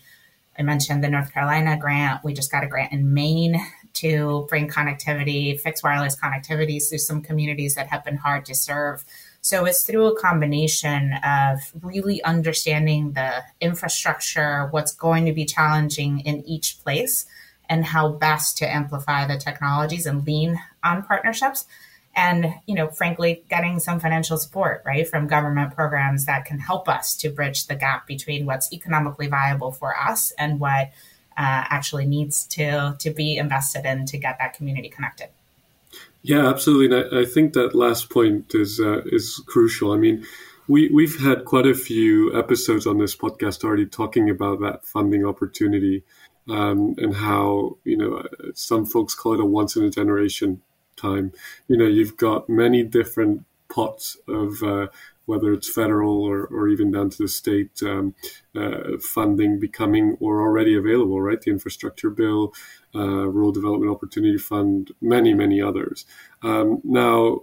I 0.59 0.63
mentioned 0.63 1.03
the 1.03 1.09
North 1.09 1.33
Carolina 1.33 1.79
grant. 1.79 2.23
We 2.23 2.35
just 2.35 2.53
got 2.53 2.65
a 2.65 2.67
grant 2.67 2.93
in 2.93 3.15
Maine 3.15 3.59
to 3.95 4.47
bring 4.49 4.69
connectivity, 4.69 5.59
fixed 5.59 5.83
wireless 5.83 6.17
connectivity 6.17 6.81
through 6.87 6.99
some 6.99 7.21
communities 7.23 7.75
that 7.75 7.89
have 7.89 8.05
been 8.05 8.17
hard 8.17 8.45
to 8.47 8.55
serve. 8.55 9.05
So 9.43 9.65
it's 9.65 9.85
through 9.85 10.07
a 10.07 10.21
combination 10.21 11.15
of 11.25 11.61
really 11.83 12.23
understanding 12.23 13.13
the 13.13 13.43
infrastructure, 13.61 14.69
what's 14.71 14.95
going 14.95 15.25
to 15.27 15.33
be 15.33 15.47
challenging 15.47 16.21
in 16.21 16.47
each 16.47 16.79
place, 16.83 17.27
and 17.69 17.85
how 17.85 18.11
best 18.11 18.59
to 18.59 18.71
amplify 18.71 19.27
the 19.27 19.39
technologies 19.39 20.05
and 20.05 20.27
lean 20.27 20.61
on 20.85 21.03
partnerships. 21.05 21.67
And, 22.15 22.55
you 22.67 22.75
know, 22.75 22.89
frankly, 22.89 23.45
getting 23.49 23.79
some 23.79 24.01
financial 24.01 24.37
support, 24.37 24.83
right, 24.85 25.09
from 25.09 25.29
government 25.29 25.75
programs 25.75 26.27
that 26.27 26.45
can 26.45 26.59
help 26.59 26.89
us 26.89 27.15
to 27.19 27.31
bridge 27.31 27.67
the 27.67 27.77
gap 27.77 28.07
between 28.07 28.47
what's 28.47 28.73
economically 28.73 29.29
viable 29.29 29.71
for 29.71 29.97
us 29.97 30.33
and 30.33 30.59
what 30.59 30.91
uh, 31.41 31.65
actually 31.71 32.05
needs 32.05 32.45
to 32.45 32.95
to 32.99 33.11
be 33.11 33.39
invested 33.39 33.87
in 33.87 34.05
to 34.05 34.19
get 34.19 34.37
that 34.39 34.53
community 34.53 34.91
connected. 34.91 35.29
Yeah, 36.23 36.47
absolutely. 36.47 36.95
And 36.95 37.15
I, 37.15 37.21
I 37.23 37.25
think 37.25 37.55
that 37.55 37.75
last 37.75 38.11
point 38.11 38.55
is 38.55 38.79
uh, 38.79 39.01
is 39.07 39.43
crucial. 39.47 39.93
I 39.93 39.97
mean, 39.97 40.27
we 40.69 40.89
we've 40.89 41.19
had 41.19 41.47
quite 41.47 41.67
a 41.67 41.75
few 41.75 42.39
episodes 42.39 42.87
on 42.87 42.99
this 42.99 43.17
podcast 43.17 43.65
already 43.65 43.87
talking 43.87 44.29
about 44.29 44.61
that 44.61 44.85
funding 44.85 45.25
opportunity 45.25 46.03
um, 46.51 46.95
and 46.99 47.15
how 47.15 47.79
you 47.85 47.97
know 47.97 48.23
some 48.55 48.85
folks 48.85 49.15
call 49.15 49.33
it 49.33 49.41
a 49.41 49.45
once 49.45 49.77
in 49.77 49.85
a 49.85 49.91
generation 49.91 50.61
time. 50.97 51.33
You 51.69 51.79
know, 51.79 51.87
you've 51.87 52.19
got 52.19 52.51
many 52.51 52.83
different 52.83 53.47
pots 53.71 54.19
of 54.29 54.63
uh, 54.63 54.89
whether 55.31 55.53
it's 55.53 55.71
federal 55.71 56.25
or, 56.25 56.47
or 56.47 56.69
even 56.69 56.91
down 56.91 57.09
to 57.09 57.19
the 57.23 57.29
state 57.29 57.81
um, 57.85 58.13
uh, 58.57 58.99
funding 59.01 59.61
becoming 59.61 60.17
or 60.19 60.41
already 60.41 60.77
available, 60.77 61.23
right? 61.23 61.41
The 61.41 61.53
infrastructure 61.53 62.11
bill, 62.11 62.53
uh, 62.97 63.29
rural 63.29 63.53
development 63.53 63.93
opportunity 63.93 64.39
fund, 64.39 64.91
many, 65.01 65.33
many 65.33 65.63
others. 65.63 66.05
Um, 66.43 66.81
now, 66.83 67.43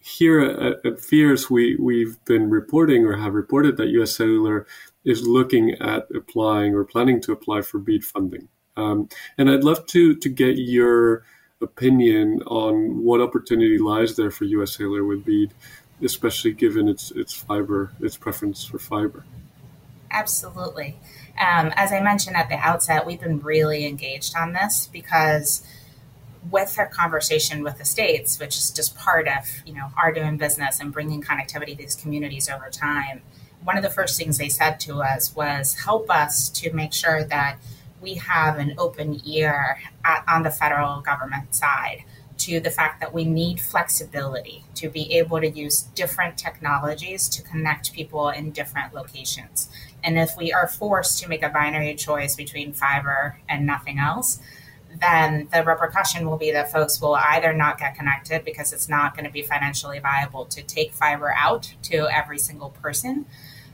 here 0.00 0.40
at, 0.40 0.86
at 0.86 1.50
we, 1.50 1.76
we've 1.76 2.24
been 2.24 2.50
reporting 2.50 3.04
or 3.04 3.16
have 3.16 3.34
reported 3.34 3.76
that 3.78 3.88
US 3.88 4.14
Cellular 4.16 4.64
is 5.04 5.26
looking 5.26 5.72
at 5.80 6.06
applying 6.14 6.72
or 6.72 6.84
planning 6.84 7.20
to 7.22 7.32
apply 7.32 7.62
for 7.62 7.78
BEAD 7.80 8.04
funding. 8.04 8.48
Um, 8.76 9.08
and 9.36 9.50
I'd 9.50 9.64
love 9.64 9.86
to, 9.86 10.14
to 10.14 10.28
get 10.28 10.56
your 10.56 11.24
opinion 11.60 12.42
on 12.46 13.02
what 13.02 13.20
opportunity 13.20 13.78
lies 13.78 14.14
there 14.14 14.30
for 14.30 14.44
US 14.44 14.76
Cellular 14.76 15.04
with 15.04 15.24
BEAD 15.24 15.52
especially 16.02 16.52
given 16.52 16.88
its 16.88 17.10
its 17.12 17.32
fiber, 17.32 17.92
its 18.00 18.16
preference 18.16 18.64
for 18.64 18.78
fiber. 18.78 19.24
absolutely. 20.10 20.96
Um, 21.38 21.72
as 21.74 21.92
I 21.92 22.00
mentioned 22.00 22.36
at 22.36 22.48
the 22.48 22.56
outset, 22.56 23.04
we've 23.04 23.20
been 23.20 23.40
really 23.40 23.84
engaged 23.86 24.36
on 24.36 24.52
this 24.52 24.88
because 24.92 25.66
with 26.50 26.78
our 26.78 26.86
conversation 26.86 27.62
with 27.62 27.78
the 27.78 27.84
states, 27.84 28.38
which 28.38 28.56
is 28.56 28.70
just 28.70 28.96
part 28.96 29.26
of 29.26 29.62
you 29.66 29.74
know 29.74 29.88
our 29.96 30.12
doing 30.12 30.36
business 30.36 30.80
and 30.80 30.92
bringing 30.92 31.22
connectivity 31.22 31.70
to 31.70 31.76
these 31.76 31.94
communities 31.94 32.48
over 32.48 32.70
time, 32.70 33.22
one 33.62 33.76
of 33.76 33.82
the 33.82 33.90
first 33.90 34.18
things 34.18 34.38
they 34.38 34.48
said 34.48 34.78
to 34.80 35.02
us 35.02 35.34
was 35.34 35.74
help 35.84 36.10
us 36.10 36.48
to 36.50 36.72
make 36.72 36.92
sure 36.92 37.24
that 37.24 37.58
we 38.00 38.14
have 38.14 38.58
an 38.58 38.74
open 38.76 39.20
ear 39.26 39.80
at, 40.04 40.22
on 40.28 40.42
the 40.42 40.50
federal 40.50 41.00
government 41.00 41.54
side 41.54 42.04
to 42.38 42.60
the 42.60 42.70
fact 42.70 43.00
that 43.00 43.14
we 43.14 43.24
need 43.24 43.60
flexibility 43.60 44.64
to 44.74 44.88
be 44.88 45.14
able 45.14 45.40
to 45.40 45.48
use 45.48 45.82
different 45.94 46.36
technologies 46.36 47.28
to 47.28 47.42
connect 47.42 47.92
people 47.92 48.28
in 48.28 48.50
different 48.50 48.92
locations. 48.92 49.68
And 50.02 50.18
if 50.18 50.36
we 50.36 50.52
are 50.52 50.68
forced 50.68 51.22
to 51.22 51.28
make 51.28 51.42
a 51.42 51.48
binary 51.48 51.94
choice 51.94 52.34
between 52.34 52.72
fiber 52.72 53.38
and 53.48 53.66
nothing 53.66 53.98
else, 53.98 54.40
then 55.00 55.48
the 55.52 55.62
repercussion 55.64 56.28
will 56.28 56.36
be 56.36 56.52
that 56.52 56.70
folks 56.70 57.00
will 57.00 57.14
either 57.14 57.52
not 57.52 57.78
get 57.78 57.96
connected 57.96 58.44
because 58.44 58.72
it's 58.72 58.88
not 58.88 59.14
going 59.14 59.24
to 59.24 59.32
be 59.32 59.42
financially 59.42 59.98
viable 59.98 60.44
to 60.46 60.62
take 60.62 60.92
fiber 60.92 61.32
out 61.36 61.74
to 61.82 62.08
every 62.12 62.38
single 62.38 62.70
person 62.70 63.26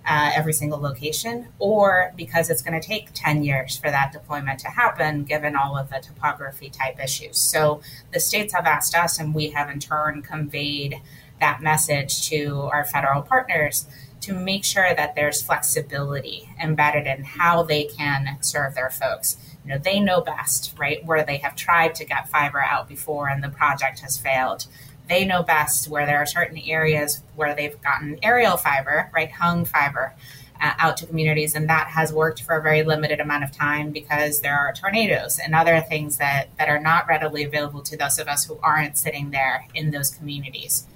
uh, 0.07 0.33
every 0.35 0.52
single 0.52 0.80
location, 0.80 1.49
or 1.59 2.12
because 2.16 2.50
it's 2.50 2.62
going 2.62 2.78
to 2.78 2.87
take 2.87 3.11
10 3.14 3.45
years 3.45 3.76
for 3.76 3.90
that 3.90 4.12
deployment 4.12 4.59
to 4.61 4.69
happen, 4.69 5.25
given 5.25 5.54
all 5.54 5.76
of 5.76 5.90
the 5.90 6.00
topography 6.00 6.71
type 6.71 6.99
issues. 7.02 7.38
So 7.38 7.80
the 8.12 8.21
states 8.21 8.54
have 8.54 8.66
asked 8.66 8.95
us, 8.95 9.19
and 9.19 9.35
we 9.35 9.50
have 9.50 9.69
in 9.69 9.78
turn 9.78 10.23
conveyed 10.23 11.00
that 11.40 11.62
message 11.62 12.28
to 12.28 12.69
our 12.73 12.85
federal 12.85 13.23
partners 13.23 13.87
to 14.23 14.35
make 14.35 14.64
sure 14.64 14.95
that 14.95 15.14
there's 15.14 15.42
flexibility 15.42 16.50
embedded 16.62 17.07
in 17.07 17.25
how 17.25 17.62
they 17.62 17.85
can 17.85 18.37
serve 18.40 18.75
their 18.75 18.90
folks. 18.90 19.37
You 19.64 19.73
know, 19.73 19.78
they 19.78 20.00
know 20.00 20.21
best, 20.21 20.75
right, 20.78 21.04
where 21.04 21.25
they 21.25 21.38
have 21.38 21.57
tried 21.57 21.95
to 21.97 22.04
get 22.04 22.28
fiber 22.28 22.61
out 22.61 22.88
before 22.88 23.28
and 23.28 23.42
the 23.42 23.49
project 23.49 24.00
has 24.00 24.19
failed 24.19 24.66
they 25.10 25.24
know 25.26 25.42
best 25.42 25.88
where 25.88 26.06
there 26.06 26.18
are 26.18 26.26
certain 26.26 26.58
areas 26.58 27.22
where 27.34 27.54
they've 27.54 27.78
gotten 27.82 28.18
aerial 28.22 28.56
fiber, 28.56 29.10
right, 29.14 29.30
hung 29.30 29.66
fiber. 29.66 30.14
Uh, 30.62 30.74
out 30.78 30.98
to 30.98 31.06
communities, 31.06 31.54
and 31.54 31.70
that 31.70 31.86
has 31.86 32.12
worked 32.12 32.42
for 32.42 32.58
a 32.58 32.62
very 32.62 32.82
limited 32.82 33.18
amount 33.18 33.42
of 33.42 33.50
time 33.50 33.90
because 33.92 34.40
there 34.42 34.54
are 34.54 34.74
tornadoes 34.74 35.38
and 35.38 35.54
other 35.54 35.80
things 35.80 36.18
that, 36.18 36.54
that 36.58 36.68
are 36.68 36.78
not 36.78 37.08
readily 37.08 37.44
available 37.44 37.80
to 37.80 37.96
those 37.96 38.18
of 38.18 38.28
us 38.28 38.44
who 38.44 38.58
aren't 38.62 38.98
sitting 38.98 39.30
there 39.30 39.66
in 39.74 39.90
those 39.90 40.10
communities. 40.10 40.86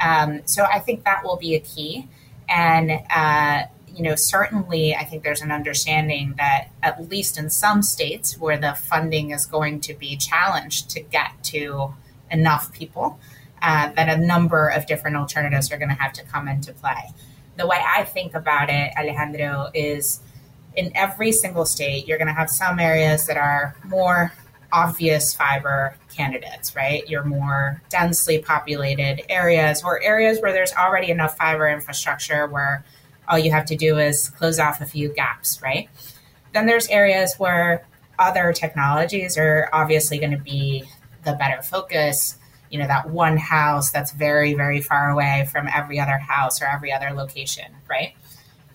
Um, 0.00 0.40
so 0.46 0.64
I 0.64 0.80
think 0.80 1.04
that 1.04 1.22
will 1.22 1.36
be 1.36 1.54
a 1.54 1.60
key. 1.60 2.08
And, 2.48 2.90
uh, 3.08 3.66
you 3.94 4.02
know, 4.02 4.16
certainly 4.16 4.96
I 4.96 5.04
think 5.04 5.22
there's 5.22 5.42
an 5.42 5.52
understanding 5.52 6.34
that 6.38 6.70
at 6.82 7.08
least 7.08 7.38
in 7.38 7.50
some 7.50 7.82
states 7.82 8.36
where 8.36 8.58
the 8.58 8.74
funding 8.74 9.30
is 9.30 9.46
going 9.46 9.80
to 9.82 9.94
be 9.94 10.16
challenged 10.16 10.90
to 10.90 11.00
get 11.00 11.30
to 11.44 11.94
enough 12.32 12.72
people, 12.72 13.20
uh, 13.64 13.90
that 13.96 14.10
a 14.10 14.20
number 14.20 14.68
of 14.68 14.86
different 14.86 15.16
alternatives 15.16 15.72
are 15.72 15.78
going 15.78 15.88
to 15.88 15.94
have 15.94 16.12
to 16.12 16.22
come 16.24 16.48
into 16.48 16.72
play. 16.74 17.10
The 17.56 17.66
way 17.66 17.80
I 17.82 18.04
think 18.04 18.34
about 18.34 18.68
it, 18.68 18.92
Alejandro, 18.98 19.70
is 19.72 20.20
in 20.76 20.92
every 20.94 21.32
single 21.32 21.64
state, 21.64 22.06
you're 22.06 22.18
going 22.18 22.28
to 22.28 22.34
have 22.34 22.50
some 22.50 22.78
areas 22.78 23.26
that 23.26 23.38
are 23.38 23.74
more 23.84 24.32
obvious 24.70 25.34
fiber 25.34 25.96
candidates, 26.14 26.76
right? 26.76 27.08
Your 27.08 27.24
more 27.24 27.80
densely 27.88 28.38
populated 28.38 29.22
areas 29.30 29.82
or 29.82 30.02
areas 30.02 30.42
where 30.42 30.52
there's 30.52 30.74
already 30.74 31.10
enough 31.10 31.36
fiber 31.38 31.66
infrastructure 31.68 32.46
where 32.46 32.84
all 33.28 33.38
you 33.38 33.50
have 33.50 33.64
to 33.66 33.76
do 33.76 33.96
is 33.96 34.28
close 34.28 34.58
off 34.58 34.82
a 34.82 34.84
few 34.84 35.08
gaps, 35.14 35.62
right? 35.62 35.88
Then 36.52 36.66
there's 36.66 36.88
areas 36.88 37.36
where 37.38 37.86
other 38.18 38.52
technologies 38.52 39.38
are 39.38 39.70
obviously 39.72 40.18
going 40.18 40.32
to 40.32 40.38
be 40.38 40.84
the 41.24 41.32
better 41.32 41.62
focus 41.62 42.38
you 42.74 42.80
know 42.80 42.88
that 42.88 43.08
one 43.08 43.36
house 43.36 43.92
that's 43.92 44.10
very 44.10 44.52
very 44.54 44.80
far 44.80 45.10
away 45.10 45.48
from 45.52 45.68
every 45.72 46.00
other 46.00 46.18
house 46.18 46.60
or 46.60 46.66
every 46.66 46.92
other 46.92 47.12
location 47.12 47.66
right? 47.88 48.14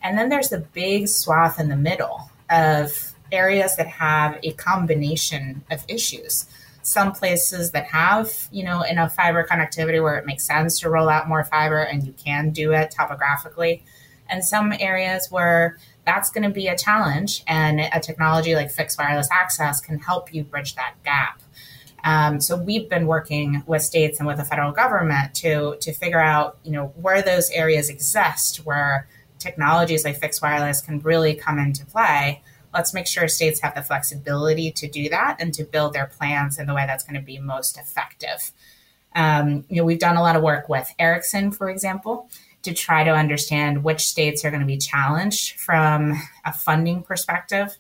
And 0.01 0.17
then 0.17 0.29
there's 0.29 0.47
the 0.47 0.59
big 0.59 1.09
swath 1.09 1.59
in 1.59 1.67
the 1.67 1.75
middle 1.75 2.31
of 2.49 3.13
areas 3.31 3.75
that 3.75 3.87
have 3.87 4.39
a 4.41 4.53
combination 4.53 5.63
of 5.69 5.83
issues. 5.89 6.45
Some 6.81 7.11
places 7.11 7.71
that 7.71 7.87
have 7.87 8.47
you 8.53 8.63
know 8.63 8.83
enough 8.83 9.15
fiber 9.15 9.45
connectivity 9.45 10.01
where 10.01 10.15
it 10.15 10.25
makes 10.25 10.45
sense 10.45 10.79
to 10.79 10.89
roll 10.89 11.09
out 11.09 11.27
more 11.27 11.43
fiber 11.43 11.81
and 11.81 12.05
you 12.05 12.13
can 12.13 12.51
do 12.51 12.71
it 12.71 12.91
topographically. 12.91 13.83
And 14.29 14.45
some 14.45 14.73
areas 14.79 15.27
where 15.29 15.77
that's 16.05 16.31
going 16.31 16.43
to 16.43 16.49
be 16.49 16.67
a 16.67 16.77
challenge 16.77 17.43
and 17.47 17.81
a 17.81 17.99
technology 17.99 18.55
like 18.55 18.71
fixed 18.71 18.97
wireless 18.97 19.27
access 19.31 19.81
can 19.81 19.99
help 19.99 20.33
you 20.33 20.43
bridge 20.43 20.75
that 20.75 20.93
gap 21.03 21.41
um, 22.03 22.39
so 22.39 22.55
we've 22.55 22.89
been 22.89 23.07
working 23.07 23.63
with 23.65 23.81
states 23.81 24.19
and 24.19 24.27
with 24.27 24.37
the 24.37 24.45
federal 24.45 24.71
government 24.71 25.33
to 25.35 25.77
to 25.81 25.93
figure 25.93 26.21
out, 26.21 26.57
you 26.63 26.71
know, 26.71 26.87
where 26.95 27.21
those 27.21 27.49
areas 27.51 27.89
exist, 27.89 28.57
where 28.65 29.07
technologies 29.37 30.05
like 30.05 30.17
fixed 30.17 30.41
wireless 30.41 30.81
can 30.81 30.99
really 30.99 31.33
come 31.33 31.59
into 31.59 31.85
play. 31.85 32.41
Let's 32.73 32.93
make 32.93 33.07
sure 33.07 33.27
states 33.27 33.61
have 33.61 33.73
the 33.73 33.81
flexibility 33.81 34.71
to 34.73 34.87
do 34.87 35.09
that 35.09 35.37
and 35.39 35.53
to 35.55 35.63
build 35.63 35.93
their 35.93 36.05
plans 36.05 36.59
in 36.59 36.67
the 36.67 36.73
way 36.73 36.85
that's 36.85 37.03
going 37.03 37.19
to 37.19 37.25
be 37.25 37.39
most 37.39 37.77
effective. 37.77 38.51
Um, 39.15 39.65
you 39.69 39.77
know, 39.77 39.85
we've 39.85 39.99
done 39.99 40.17
a 40.17 40.21
lot 40.21 40.35
of 40.35 40.43
work 40.43 40.69
with 40.69 40.93
Ericsson, 40.99 41.51
for 41.51 41.69
example, 41.69 42.29
to 42.61 42.73
try 42.73 43.03
to 43.03 43.11
understand 43.11 43.83
which 43.83 44.01
states 44.01 44.45
are 44.45 44.51
going 44.51 44.61
to 44.61 44.67
be 44.67 44.77
challenged 44.77 45.59
from 45.59 46.21
a 46.45 46.53
funding 46.53 47.01
perspective 47.01 47.77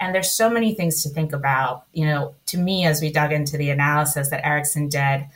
and 0.00 0.14
there's 0.14 0.30
so 0.30 0.50
many 0.50 0.74
things 0.74 1.02
to 1.02 1.10
think 1.10 1.32
about. 1.32 1.84
You 1.92 2.06
know, 2.06 2.34
to 2.46 2.58
me, 2.58 2.86
as 2.86 3.00
we 3.00 3.12
dug 3.12 3.32
into 3.32 3.56
the 3.56 3.70
analysis 3.70 4.30
that 4.30 4.44
Ericsson 4.44 4.88
did, 4.88 5.26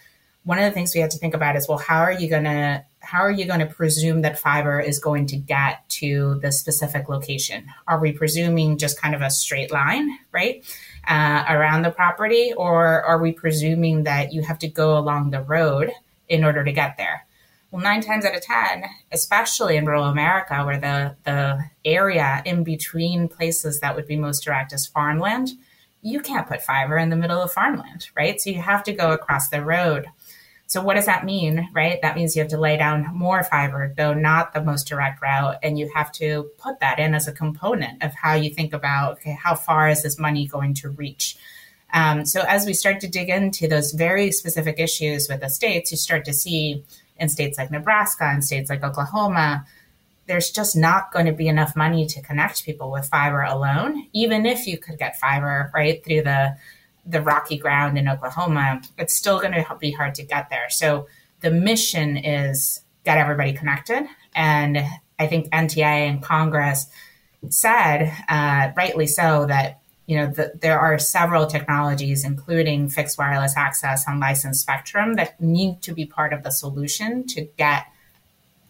one 0.44 0.58
of 0.58 0.64
the 0.64 0.70
things 0.70 0.94
we 0.94 1.00
had 1.00 1.10
to 1.12 1.18
think 1.18 1.34
about 1.34 1.54
is, 1.56 1.68
well, 1.68 1.78
how 1.78 2.00
are 2.00 2.12
you 2.12 2.28
going 2.28 2.44
to 2.44 2.84
how 3.00 3.18
are 3.18 3.30
you 3.30 3.44
going 3.44 3.60
to 3.60 3.66
presume 3.66 4.22
that 4.22 4.38
fiber 4.38 4.80
is 4.80 4.98
going 4.98 5.26
to 5.26 5.36
get 5.36 5.86
to 5.90 6.38
the 6.40 6.50
specific 6.50 7.08
location? 7.10 7.66
Are 7.86 8.00
we 8.00 8.12
presuming 8.12 8.78
just 8.78 8.98
kind 8.98 9.14
of 9.14 9.20
a 9.20 9.30
straight 9.30 9.70
line, 9.70 10.18
right, 10.32 10.64
uh, 11.06 11.44
around 11.48 11.82
the 11.82 11.90
property, 11.90 12.54
or 12.56 13.02
are 13.02 13.20
we 13.20 13.32
presuming 13.32 14.04
that 14.04 14.32
you 14.32 14.40
have 14.40 14.58
to 14.60 14.68
go 14.68 14.96
along 14.96 15.30
the 15.30 15.42
road 15.42 15.92
in 16.30 16.44
order 16.44 16.64
to 16.64 16.72
get 16.72 16.96
there? 16.96 17.26
Well, 17.74 17.82
nine 17.82 18.02
times 18.02 18.24
out 18.24 18.36
of 18.36 18.40
10, 18.40 18.84
especially 19.10 19.76
in 19.76 19.84
rural 19.84 20.04
America, 20.04 20.64
where 20.64 20.78
the, 20.78 21.16
the 21.24 21.64
area 21.84 22.40
in 22.44 22.62
between 22.62 23.26
places 23.26 23.80
that 23.80 23.96
would 23.96 24.06
be 24.06 24.14
most 24.14 24.44
direct 24.44 24.72
is 24.72 24.86
farmland, 24.86 25.50
you 26.00 26.20
can't 26.20 26.46
put 26.46 26.62
fiber 26.62 26.96
in 26.96 27.08
the 27.08 27.16
middle 27.16 27.42
of 27.42 27.50
farmland, 27.50 28.10
right? 28.16 28.40
So 28.40 28.50
you 28.50 28.62
have 28.62 28.84
to 28.84 28.92
go 28.92 29.10
across 29.10 29.48
the 29.48 29.60
road. 29.60 30.06
So 30.68 30.84
what 30.84 30.94
does 30.94 31.06
that 31.06 31.24
mean, 31.24 31.68
right? 31.72 32.00
That 32.00 32.14
means 32.14 32.36
you 32.36 32.42
have 32.42 32.50
to 32.52 32.60
lay 32.60 32.76
down 32.76 33.08
more 33.12 33.42
fiber, 33.42 33.92
though 33.96 34.14
not 34.14 34.54
the 34.54 34.62
most 34.62 34.86
direct 34.86 35.20
route, 35.20 35.56
and 35.60 35.76
you 35.76 35.90
have 35.96 36.12
to 36.12 36.48
put 36.58 36.78
that 36.78 37.00
in 37.00 37.12
as 37.12 37.26
a 37.26 37.32
component 37.32 38.04
of 38.04 38.12
how 38.14 38.34
you 38.34 38.50
think 38.50 38.72
about 38.72 39.14
okay, 39.14 39.32
how 39.32 39.56
far 39.56 39.88
is 39.88 40.04
this 40.04 40.16
money 40.16 40.46
going 40.46 40.74
to 40.74 40.90
reach? 40.90 41.36
Um, 41.92 42.24
so 42.24 42.42
as 42.42 42.66
we 42.66 42.74
start 42.74 43.00
to 43.00 43.08
dig 43.08 43.28
into 43.28 43.66
those 43.66 43.90
very 43.90 44.30
specific 44.30 44.78
issues 44.78 45.28
with 45.28 45.40
the 45.40 45.48
states, 45.50 45.90
you 45.90 45.96
start 45.96 46.24
to 46.26 46.32
see 46.32 46.84
in 47.18 47.28
states 47.28 47.58
like 47.58 47.70
Nebraska 47.70 48.24
and 48.24 48.44
states 48.44 48.70
like 48.70 48.82
Oklahoma, 48.82 49.66
there's 50.26 50.50
just 50.50 50.76
not 50.76 51.12
going 51.12 51.26
to 51.26 51.32
be 51.32 51.48
enough 51.48 51.76
money 51.76 52.06
to 52.06 52.22
connect 52.22 52.64
people 52.64 52.90
with 52.90 53.06
fiber 53.06 53.42
alone. 53.42 54.06
Even 54.12 54.46
if 54.46 54.66
you 54.66 54.78
could 54.78 54.98
get 54.98 55.18
fiber 55.18 55.70
right 55.74 56.04
through 56.04 56.22
the 56.22 56.56
the 57.06 57.20
rocky 57.20 57.58
ground 57.58 57.98
in 57.98 58.08
Oklahoma, 58.08 58.80
it's 58.96 59.12
still 59.12 59.38
going 59.38 59.52
to 59.52 59.76
be 59.78 59.90
hard 59.90 60.14
to 60.14 60.22
get 60.22 60.48
there. 60.48 60.70
So 60.70 61.06
the 61.40 61.50
mission 61.50 62.16
is 62.16 62.80
get 63.04 63.18
everybody 63.18 63.52
connected, 63.52 64.06
and 64.34 64.78
I 65.18 65.26
think 65.26 65.50
NTIA 65.50 66.08
and 66.08 66.22
Congress 66.22 66.86
said, 67.50 68.10
uh, 68.28 68.72
rightly 68.74 69.06
so, 69.06 69.44
that 69.46 69.80
you 70.06 70.16
know, 70.16 70.26
the, 70.26 70.52
there 70.60 70.78
are 70.78 70.98
several 70.98 71.46
technologies, 71.46 72.24
including 72.24 72.88
fixed 72.88 73.16
wireless 73.16 73.56
access 73.56 74.06
on 74.06 74.20
licensed 74.20 74.60
spectrum, 74.60 75.14
that 75.14 75.40
need 75.40 75.80
to 75.82 75.94
be 75.94 76.04
part 76.04 76.32
of 76.32 76.42
the 76.42 76.50
solution 76.50 77.26
to 77.28 77.48
get 77.56 77.86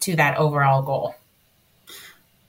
to 0.00 0.16
that 0.16 0.36
overall 0.36 0.82
goal. 0.82 1.14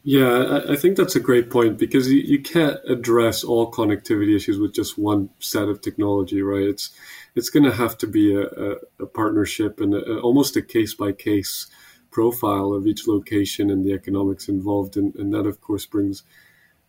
Yeah, 0.08 0.60
I 0.70 0.75
think 0.75 0.98
that's 0.98 1.15
a 1.15 1.20
great 1.20 1.50
point 1.50 1.80
because 1.80 2.12
you, 2.12 2.39
can't 2.39 2.77
address 2.88 3.44
all 3.44 3.72
connectivity 3.72 4.36
issues 4.36 4.60
with 4.60 4.72
just 4.72 5.00
one 5.00 5.32
set 5.39 5.68
of 5.68 5.82
technology, 5.82 6.44
right? 6.44 6.68
It's 6.68 6.92
it's 7.34 7.50
going 7.50 7.63
to 7.63 7.72
have 7.72 7.98
to 7.98 8.08
be 8.08 8.36
a, 8.36 8.44
a, 8.44 8.75
a 9.00 9.06
partnership 9.08 9.82
and 9.82 9.96
a, 9.96 10.20
almost 10.20 10.56
a 10.58 10.62
case 10.62 10.94
by 10.94 11.12
case 11.12 11.65
profile 12.12 12.72
of 12.74 12.86
each 12.86 13.08
location 13.08 13.72
and 13.72 13.84
the 13.84 13.94
economics 13.94 14.48
involved, 14.48 14.96
and, 14.96 15.15
and 15.15 15.34
that 15.34 15.48
of 15.48 15.60
course 15.60 15.88
brings 15.88 16.22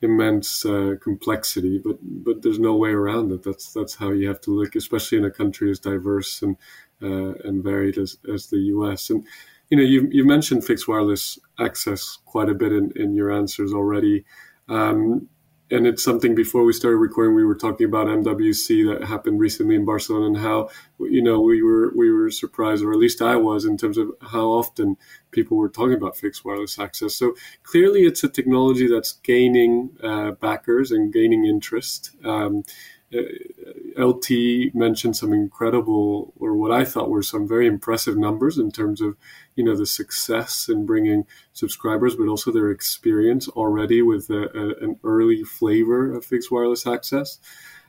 immense 0.02 0.64
uh, 0.64 0.94
complexity, 1.00 1.78
but 1.78 1.98
but 2.02 2.42
there's 2.42 2.58
no 2.58 2.76
way 2.76 2.90
around 2.90 3.32
it. 3.32 3.42
That's 3.42 3.72
that's 3.72 3.94
how 3.94 4.12
you 4.12 4.28
have 4.28 4.40
to 4.42 4.50
look, 4.50 4.76
especially 4.76 5.18
in 5.18 5.24
a 5.24 5.30
country 5.30 5.70
as 5.70 5.78
diverse 5.78 6.42
and 6.42 6.56
uh, 7.02 7.34
and 7.44 7.62
varied 7.62 7.98
as, 7.98 8.18
as 8.32 8.48
the 8.48 8.58
U.S. 8.58 9.10
And 9.10 9.24
you 9.70 9.76
know, 9.76 9.82
you 9.82 10.08
you 10.10 10.24
mentioned 10.24 10.64
fixed 10.64 10.88
wireless 10.88 11.38
access 11.58 12.18
quite 12.24 12.48
a 12.48 12.54
bit 12.54 12.72
in, 12.72 12.92
in 12.96 13.14
your 13.14 13.32
answers 13.32 13.72
already. 13.72 14.24
Um, 14.68 15.28
and 15.70 15.86
it's 15.86 16.04
something 16.04 16.34
before 16.34 16.64
we 16.64 16.72
started 16.72 16.98
recording 16.98 17.34
we 17.34 17.44
were 17.44 17.54
talking 17.54 17.86
about 17.86 18.06
MWC 18.06 18.98
that 18.98 19.06
happened 19.06 19.40
recently 19.40 19.74
in 19.74 19.84
Barcelona 19.84 20.26
and 20.26 20.38
how 20.38 20.68
you 20.98 21.22
know 21.22 21.40
we 21.40 21.62
were 21.62 21.92
we 21.96 22.10
were 22.10 22.30
surprised 22.30 22.84
or 22.84 22.92
at 22.92 22.98
least 22.98 23.20
I 23.20 23.36
was 23.36 23.64
in 23.64 23.76
terms 23.76 23.98
of 23.98 24.10
how 24.20 24.46
often 24.46 24.96
people 25.32 25.56
were 25.56 25.68
talking 25.68 25.94
about 25.94 26.16
fixed 26.16 26.44
wireless 26.44 26.78
access. 26.78 27.14
So 27.14 27.34
clearly 27.62 28.02
it's 28.02 28.22
a 28.22 28.28
technology 28.28 28.86
that's 28.86 29.12
gaining 29.12 29.90
uh, 30.02 30.32
backers 30.32 30.92
and 30.92 31.12
gaining 31.12 31.44
interest. 31.44 32.12
Um, 32.24 32.64
LT 33.12 34.74
mentioned 34.74 35.16
some 35.16 35.32
incredible, 35.32 36.32
or 36.38 36.54
what 36.54 36.72
I 36.72 36.84
thought 36.84 37.08
were 37.08 37.22
some 37.22 37.46
very 37.46 37.66
impressive 37.66 38.16
numbers 38.16 38.58
in 38.58 38.70
terms 38.70 39.00
of, 39.00 39.16
you 39.54 39.64
know, 39.64 39.76
the 39.76 39.86
success 39.86 40.68
in 40.68 40.86
bringing 40.86 41.24
subscribers, 41.52 42.16
but 42.16 42.28
also 42.28 42.50
their 42.50 42.70
experience 42.70 43.48
already 43.48 44.02
with 44.02 44.28
a, 44.30 44.50
a, 44.54 44.84
an 44.84 44.98
early 45.04 45.44
flavor 45.44 46.14
of 46.14 46.24
fixed 46.24 46.50
wireless 46.50 46.86
access. 46.86 47.38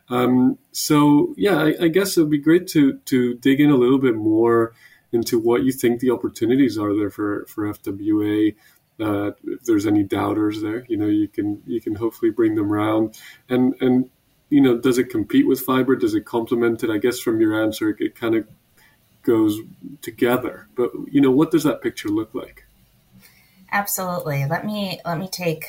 Um, 0.09 0.57
so 0.71 1.33
yeah, 1.35 1.57
I, 1.57 1.75
I, 1.81 1.87
guess 1.89 2.15
it 2.15 2.21
would 2.21 2.29
be 2.29 2.37
great 2.37 2.67
to 2.67 2.97
to 3.05 3.33
dig 3.35 3.59
in 3.59 3.69
a 3.69 3.75
little 3.75 3.97
bit 3.97 4.15
more 4.15 4.73
into 5.11 5.37
what 5.37 5.63
you 5.63 5.73
think 5.73 5.99
the 5.99 6.11
opportunities 6.11 6.77
are 6.77 6.95
there 6.95 7.09
for 7.09 7.45
for 7.47 7.65
FWA. 7.73 8.55
Uh, 8.99 9.31
if 9.43 9.63
there's 9.63 9.85
any 9.85 10.03
doubters 10.03 10.61
there, 10.61 10.85
you 10.87 10.95
know, 10.95 11.07
you 11.07 11.27
can 11.27 11.61
you 11.67 11.81
can 11.81 11.95
hopefully 11.95 12.31
bring 12.31 12.55
them 12.55 12.71
around 12.71 13.19
and 13.49 13.75
and 13.81 14.09
you 14.49 14.61
know, 14.61 14.77
does 14.77 14.97
it 14.97 15.09
compete 15.09 15.47
with 15.47 15.59
fiber? 15.59 15.95
Does 15.95 16.15
it 16.15 16.25
complement 16.25 16.83
it? 16.83 16.89
I 16.89 16.97
guess 16.97 17.19
from 17.19 17.41
your 17.41 17.61
answer, 17.61 17.89
it, 17.89 17.97
it 17.99 18.15
kind 18.15 18.35
of 18.35 18.47
goes 19.23 19.59
together. 20.01 20.67
But 20.75 20.91
you 21.11 21.21
know, 21.21 21.31
what 21.31 21.51
does 21.51 21.63
that 21.63 21.81
picture 21.81 22.09
look 22.09 22.33
like? 22.33 22.65
Absolutely. 23.71 24.45
Let 24.45 24.65
me 24.65 24.99
let 25.05 25.17
me 25.17 25.27
take 25.27 25.65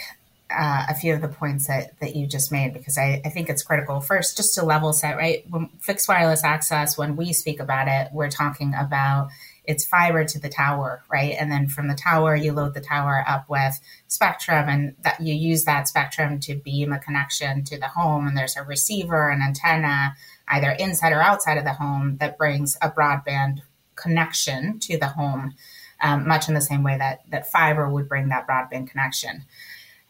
uh, 0.51 0.87
a 0.89 0.95
few 0.95 1.15
of 1.15 1.21
the 1.21 1.29
points 1.29 1.67
that, 1.67 1.99
that 2.01 2.17
you 2.17 2.27
just 2.27 2.51
made 2.51 2.73
because 2.73 2.97
I, 2.97 3.21
I 3.25 3.29
think 3.29 3.49
it's 3.49 3.63
critical. 3.63 4.01
First, 4.01 4.37
just 4.37 4.55
to 4.55 4.65
level 4.65 4.93
set, 4.93 5.17
right? 5.17 5.45
When 5.51 5.69
fixed 5.81 6.09
wireless 6.09 6.45
access, 6.45 6.97
when 6.97 7.17
we 7.17 7.33
speak 7.33 7.61
about 7.61 7.89
it, 7.89 8.09
we're 8.13 8.31
talking 8.31 8.75
about 8.75 9.29
it's 9.69 9.85
fiber 9.85 10.25
to 10.25 10.41
the 10.41 10.49
tower, 10.49 11.03
right? 11.13 11.37
And 11.39 11.53
then 11.53 11.69
from 11.69 11.89
the 11.89 11.95
tower, 11.95 12.35
you 12.35 12.55
load 12.55 12.73
the 12.73 12.81
tower 12.81 13.23
up 13.29 13.51
with 13.51 13.79
spectrum, 14.07 14.67
and 14.67 14.95
that 15.03 15.21
you 15.21 15.35
use 15.35 15.65
that 15.65 15.87
spectrum 15.87 16.41
to 16.41 16.55
beam 16.55 16.91
a 16.91 16.99
connection 16.99 17.65
to 17.65 17.79
the 17.79 17.89
home. 17.89 18.27
And 18.27 18.35
there's 18.35 18.57
a 18.57 18.63
receiver 18.63 19.29
and 19.29 19.43
antenna, 19.43 20.17
either 20.49 20.71
inside 20.71 21.13
or 21.13 21.21
outside 21.21 21.59
of 21.59 21.65
the 21.65 21.75
home, 21.75 22.17
that 22.17 22.39
brings 22.39 22.79
a 22.81 22.91
broadband 22.91 23.61
connection 23.95 24.79
to 24.81 24.97
the 24.97 25.09
home, 25.09 25.55
um, 26.01 26.27
much 26.27 26.49
in 26.49 26.55
the 26.55 26.63
same 26.63 26.83
way 26.83 26.97
that 26.97 27.21
that 27.29 27.53
fiber 27.53 27.91
would 27.91 28.09
bring 28.09 28.29
that 28.29 28.47
broadband 28.49 28.89
connection. 28.89 29.45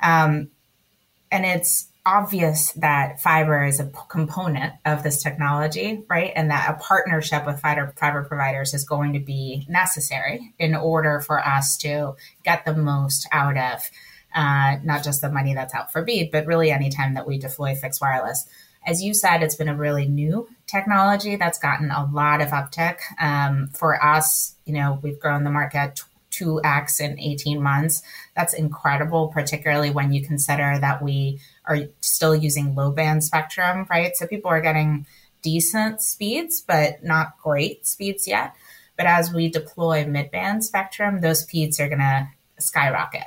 Um, 0.01 0.51
and 1.31 1.45
it's 1.45 1.89
obvious 2.07 2.73
that 2.73 3.21
fiber 3.21 3.65
is 3.65 3.81
a 3.81 3.91
component 4.09 4.73
of 4.87 5.03
this 5.03 5.23
technology, 5.23 6.03
right? 6.09 6.33
And 6.35 6.51
that 6.51 6.71
a 6.71 6.83
partnership 6.83 7.45
with 7.45 7.61
fiber, 7.61 7.93
fiber 7.99 8.25
providers 8.25 8.73
is 8.73 8.85
going 8.85 9.13
to 9.13 9.19
be 9.19 9.67
necessary 9.69 10.55
in 10.59 10.75
order 10.75 11.21
for 11.21 11.39
us 11.39 11.77
to 11.79 12.15
get 12.45 12.65
the 12.65 12.75
most 12.75 13.29
out 13.31 13.59
of 13.59 13.91
uh, 14.35 14.77
not 14.85 15.05
just 15.05 15.21
the 15.21 15.31
money 15.31 15.55
that's 15.55 15.75
out 15.75 15.93
for 15.93 16.03
BEAD, 16.03 16.31
but 16.31 16.47
really 16.47 16.71
anytime 16.71 17.15
that 17.15 17.27
we 17.27 17.39
deploy 17.39 17.75
fixed 17.75 18.01
wireless. 18.01 18.47
As 18.87 19.03
you 19.03 19.13
said, 19.13 19.43
it's 19.43 19.57
been 19.57 19.69
a 19.69 19.77
really 19.77 20.07
new 20.07 20.49
technology 20.67 21.37
that's 21.37 21.59
gotten 21.59 21.91
a 21.91 22.07
lot 22.07 22.41
of 22.41 22.49
uptick. 22.49 22.99
Um, 23.21 23.69
for 23.75 24.03
us, 24.03 24.55
you 24.65 24.73
know, 24.73 24.99
we've 25.03 25.19
grown 25.19 25.45
the 25.45 25.51
market 25.51 26.03
2x 26.39 27.01
in 27.01 27.19
18 27.19 27.63
months. 27.63 28.03
That's 28.37 28.55
incredible, 28.55 29.29
particularly 29.29 29.91
when 29.91 30.13
you 30.13 30.25
consider 30.25 30.79
that 30.81 31.03
we 31.03 31.41
are 31.65 31.79
still 32.01 32.35
using 32.35 32.75
low 32.75 32.91
band 32.91 33.25
spectrum, 33.25 33.87
right? 33.91 34.17
So 34.17 34.27
people 34.27 34.51
are 34.51 34.61
getting 34.61 35.07
decent 35.43 36.03
speeds, 36.03 36.63
but 36.67 37.03
not 37.05 37.39
great 37.43 37.87
speeds 37.87 38.27
yet. 38.27 38.55
But 38.97 39.07
as 39.07 39.33
we 39.33 39.49
deploy 39.49 40.05
mid 40.07 40.31
band 40.31 40.65
spectrum, 40.65 41.21
those 41.21 41.41
speeds 41.41 41.79
are 41.79 41.89
going 41.89 42.01
to 42.01 42.29
skyrocket. 42.59 43.25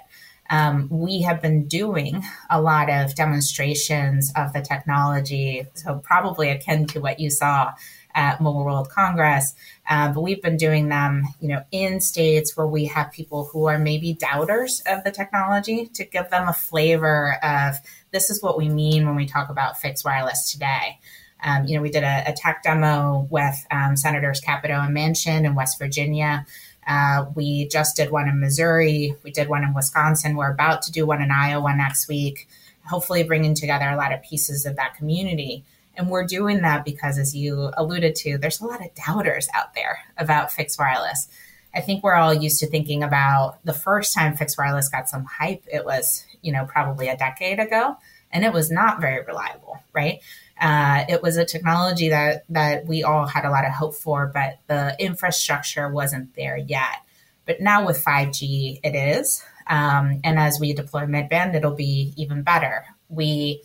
Um, 0.49 0.89
we 0.91 1.21
have 1.21 1.41
been 1.41 1.67
doing 1.69 2.23
a 2.49 2.61
lot 2.61 2.89
of 2.89 3.15
demonstrations 3.15 4.33
of 4.35 4.51
the 4.51 4.61
technology, 4.61 5.65
so 5.75 5.99
probably 5.99 6.49
akin 6.49 6.87
to 6.87 6.99
what 6.99 7.21
you 7.21 7.29
saw 7.29 7.71
at 8.15 8.41
Mobile 8.41 8.65
World 8.65 8.89
Congress. 8.89 9.53
Uh, 9.89 10.11
but 10.11 10.21
we've 10.21 10.41
been 10.41 10.57
doing 10.57 10.89
them, 10.89 11.23
you 11.39 11.47
know, 11.47 11.63
in 11.71 12.01
states 12.01 12.55
where 12.55 12.67
we 12.67 12.85
have 12.85 13.11
people 13.11 13.45
who 13.45 13.65
are 13.65 13.77
maybe 13.77 14.13
doubters 14.13 14.81
of 14.87 15.03
the 15.03 15.11
technology 15.11 15.87
to 15.93 16.05
give 16.05 16.29
them 16.29 16.47
a 16.47 16.53
flavor 16.53 17.37
of 17.43 17.75
this 18.11 18.29
is 18.29 18.41
what 18.41 18.57
we 18.57 18.69
mean 18.69 19.05
when 19.05 19.15
we 19.15 19.25
talk 19.25 19.49
about 19.49 19.79
fixed 19.79 20.05
wireless 20.05 20.51
today. 20.51 20.99
Um, 21.43 21.65
you 21.65 21.75
know, 21.75 21.81
we 21.81 21.89
did 21.89 22.03
a, 22.03 22.23
a 22.27 22.33
tech 22.33 22.61
demo 22.63 23.27
with 23.31 23.65
um, 23.71 23.95
Senators 23.95 24.39
Capito 24.41 24.73
and 24.73 24.95
Manchin 24.95 25.45
in 25.45 25.55
West 25.55 25.79
Virginia. 25.79 26.45
Uh, 26.85 27.25
we 27.35 27.67
just 27.67 27.95
did 27.95 28.11
one 28.11 28.27
in 28.27 28.39
Missouri. 28.39 29.15
We 29.23 29.31
did 29.31 29.49
one 29.49 29.63
in 29.63 29.73
Wisconsin. 29.73 30.35
We're 30.35 30.51
about 30.51 30.81
to 30.83 30.91
do 30.91 31.05
one 31.05 31.21
in 31.21 31.31
Iowa 31.31 31.75
next 31.75 32.07
week, 32.07 32.47
hopefully 32.85 33.23
bringing 33.23 33.55
together 33.55 33.89
a 33.89 33.95
lot 33.95 34.13
of 34.13 34.21
pieces 34.21 34.65
of 34.65 34.75
that 34.75 34.95
community. 34.95 35.63
And 35.95 36.09
we're 36.09 36.25
doing 36.25 36.61
that 36.61 36.85
because, 36.85 37.17
as 37.17 37.35
you 37.35 37.71
alluded 37.75 38.15
to, 38.17 38.37
there's 38.37 38.61
a 38.61 38.65
lot 38.65 38.81
of 38.81 38.93
doubters 38.95 39.49
out 39.53 39.73
there 39.73 39.99
about 40.17 40.51
fixed 40.51 40.79
wireless. 40.79 41.27
I 41.73 41.81
think 41.81 42.03
we're 42.03 42.15
all 42.15 42.33
used 42.33 42.59
to 42.59 42.67
thinking 42.67 43.03
about 43.03 43.63
the 43.63 43.73
first 43.73 44.13
time 44.13 44.35
fixed 44.35 44.57
wireless 44.57 44.89
got 44.89 45.09
some 45.09 45.25
hype, 45.25 45.63
it 45.71 45.85
was, 45.85 46.25
you 46.41 46.51
know, 46.51 46.65
probably 46.65 47.07
a 47.07 47.17
decade 47.17 47.59
ago, 47.59 47.97
and 48.31 48.43
it 48.43 48.51
was 48.51 48.71
not 48.71 48.99
very 48.99 49.23
reliable, 49.23 49.79
right? 49.93 50.19
Uh, 50.59 51.05
it 51.09 51.21
was 51.21 51.37
a 51.37 51.45
technology 51.45 52.09
that 52.09 52.43
that 52.49 52.85
we 52.85 53.03
all 53.03 53.25
had 53.25 53.45
a 53.45 53.49
lot 53.49 53.65
of 53.65 53.71
hope 53.71 53.95
for, 53.95 54.27
but 54.27 54.59
the 54.67 54.95
infrastructure 54.99 55.89
wasn't 55.89 56.33
there 56.35 56.57
yet. 56.57 56.97
But 57.45 57.61
now 57.61 57.85
with 57.85 58.03
5G, 58.03 58.79
it 58.83 58.95
is. 58.95 59.43
Um, 59.67 60.19
and 60.23 60.37
as 60.37 60.59
we 60.59 60.73
deploy 60.73 61.01
midband, 61.01 61.55
it'll 61.55 61.75
be 61.75 62.13
even 62.15 62.43
better. 62.43 62.85
We 63.09 63.63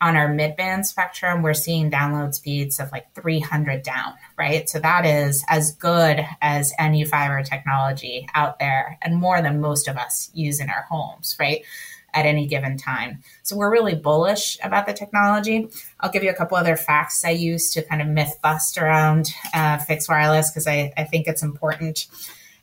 on 0.00 0.16
our 0.16 0.28
midband 0.28 0.84
spectrum, 0.84 1.42
we're 1.42 1.54
seeing 1.54 1.90
download 1.90 2.34
speeds 2.34 2.78
of 2.78 2.92
like 2.92 3.12
300 3.14 3.82
down, 3.82 4.14
right? 4.38 4.68
So 4.68 4.78
that 4.80 5.06
is 5.06 5.44
as 5.48 5.72
good 5.72 6.24
as 6.42 6.72
any 6.78 7.04
fiber 7.04 7.42
technology 7.42 8.28
out 8.34 8.58
there 8.58 8.98
and 9.02 9.16
more 9.16 9.40
than 9.40 9.60
most 9.60 9.88
of 9.88 9.96
us 9.96 10.30
use 10.34 10.60
in 10.60 10.68
our 10.68 10.84
homes, 10.90 11.36
right? 11.40 11.64
At 12.12 12.26
any 12.26 12.46
given 12.46 12.76
time. 12.76 13.22
So 13.42 13.56
we're 13.56 13.72
really 13.72 13.94
bullish 13.94 14.58
about 14.62 14.86
the 14.86 14.92
technology. 14.92 15.68
I'll 16.00 16.10
give 16.10 16.22
you 16.22 16.30
a 16.30 16.34
couple 16.34 16.56
other 16.56 16.76
facts 16.76 17.24
I 17.24 17.30
use 17.30 17.72
to 17.72 17.82
kind 17.82 18.02
of 18.02 18.08
myth 18.08 18.38
bust 18.42 18.78
around 18.78 19.28
uh, 19.54 19.78
fixed 19.78 20.08
wireless 20.08 20.50
because 20.50 20.66
I, 20.66 20.92
I 20.96 21.04
think 21.04 21.26
it's 21.26 21.42
important. 21.42 22.06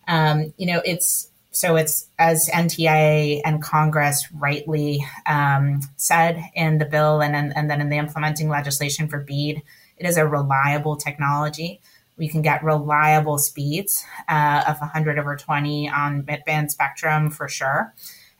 Um, 0.07 0.53
you 0.57 0.67
know, 0.67 0.81
it's 0.85 1.29
so 1.53 1.75
it's 1.75 2.07
as 2.17 2.49
NTIA 2.51 3.41
and 3.45 3.61
Congress 3.61 4.27
rightly 4.33 5.05
um, 5.27 5.81
said 5.97 6.43
in 6.55 6.79
the 6.79 6.85
bill 6.85 7.21
and, 7.21 7.35
and, 7.35 7.55
and 7.55 7.69
then 7.69 7.79
in 7.79 7.89
the 7.89 7.97
implementing 7.97 8.49
legislation 8.49 9.07
for 9.07 9.19
BEAD, 9.19 9.61
it 9.97 10.07
is 10.07 10.17
a 10.17 10.27
reliable 10.27 10.95
technology. 10.95 11.79
We 12.17 12.27
can 12.27 12.41
get 12.41 12.63
reliable 12.63 13.37
speeds 13.37 14.03
uh, 14.27 14.63
of 14.67 14.79
100 14.79 15.19
over 15.19 15.35
20 15.35 15.89
on 15.89 16.23
midband 16.23 16.71
spectrum 16.71 17.29
for 17.29 17.47
sure. 17.47 17.93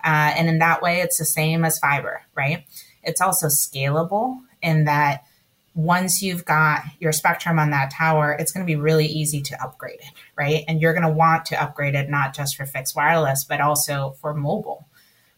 Uh, 0.04 0.34
and 0.36 0.50
in 0.50 0.58
that 0.60 0.82
way, 0.82 1.02
it's 1.02 1.20
the 1.20 1.26
same 1.26 1.64
as 1.64 1.78
fiber, 1.78 2.24
right? 2.36 2.66
It's 3.04 3.22
also 3.22 3.46
scalable 3.46 4.40
in 4.64 4.86
that 4.86 5.24
once 5.76 6.22
you've 6.22 6.46
got 6.46 6.84
your 7.00 7.12
spectrum 7.12 7.58
on 7.58 7.72
that 7.72 7.92
tower, 7.92 8.36
it's 8.40 8.52
going 8.52 8.66
to 8.66 8.72
be 8.72 8.76
really 8.76 9.08
easy 9.08 9.42
to 9.42 9.64
upgrade 9.64 10.00
it, 10.00 10.12
right? 10.38 10.64
And 10.68 10.80
you're 10.80 10.94
going 10.94 11.08
to 11.08 11.14
want 11.14 11.46
to 11.46 11.62
upgrade 11.62 11.96
it 11.96 12.10
not 12.10 12.36
just 12.36 12.56
for 12.56 12.66
fixed 12.66 12.96
wireless, 12.96 13.44
but 13.44 13.60
also 13.60 14.16
for 14.22 14.34
mobile, 14.34 14.88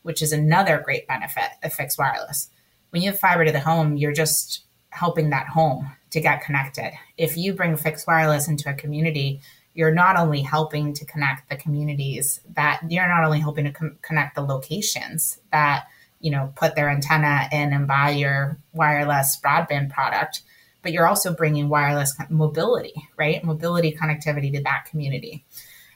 which 0.02 0.22
is 0.22 0.34
another 0.34 0.82
great 0.84 1.08
benefit 1.08 1.50
of 1.64 1.74
fixed 1.74 1.98
wireless. 1.98 2.50
When 2.90 3.02
you 3.02 3.12
have 3.12 3.20
fiber 3.20 3.46
to 3.46 3.52
the 3.52 3.60
home, 3.62 3.96
you're 3.96 4.14
just 4.14 4.66
helping 4.90 5.30
that 5.30 5.48
home 5.48 5.90
to 6.12 6.22
get 6.22 6.44
connected. 6.44 6.92
If 7.18 7.38
you 7.38 7.54
bring 7.54 7.78
fixed 7.78 8.08
wireless 8.08 8.48
into 8.48 8.70
a 8.70 8.74
community, 8.74 9.42
you're 9.74 9.94
not 9.94 10.18
only 10.18 10.42
helping 10.42 10.94
to 10.94 11.06
connect 11.06 11.50
the 11.50 11.58
communities 11.58 12.40
that 12.56 12.82
you're 12.90 13.08
not 13.08 13.24
only 13.24 13.40
helping 13.40 13.66
to 13.66 13.72
com- 13.72 13.98
connect 14.02 14.36
the 14.36 14.42
locations 14.42 15.40
that 15.52 15.88
you 16.26 16.32
know, 16.32 16.52
put 16.56 16.74
their 16.74 16.90
antenna 16.90 17.48
in 17.52 17.72
and 17.72 17.86
buy 17.86 18.10
your 18.10 18.58
wireless 18.74 19.40
broadband 19.46 19.92
product, 19.92 20.42
but 20.82 20.92
you're 20.92 21.06
also 21.06 21.32
bringing 21.32 21.70
wireless 21.70 22.16
mobility, 22.32 22.96
right? 23.16 23.44
Mobility 23.44 23.96
connectivity 23.96 24.52
to 24.52 24.64
that 24.64 24.86
community. 24.90 25.46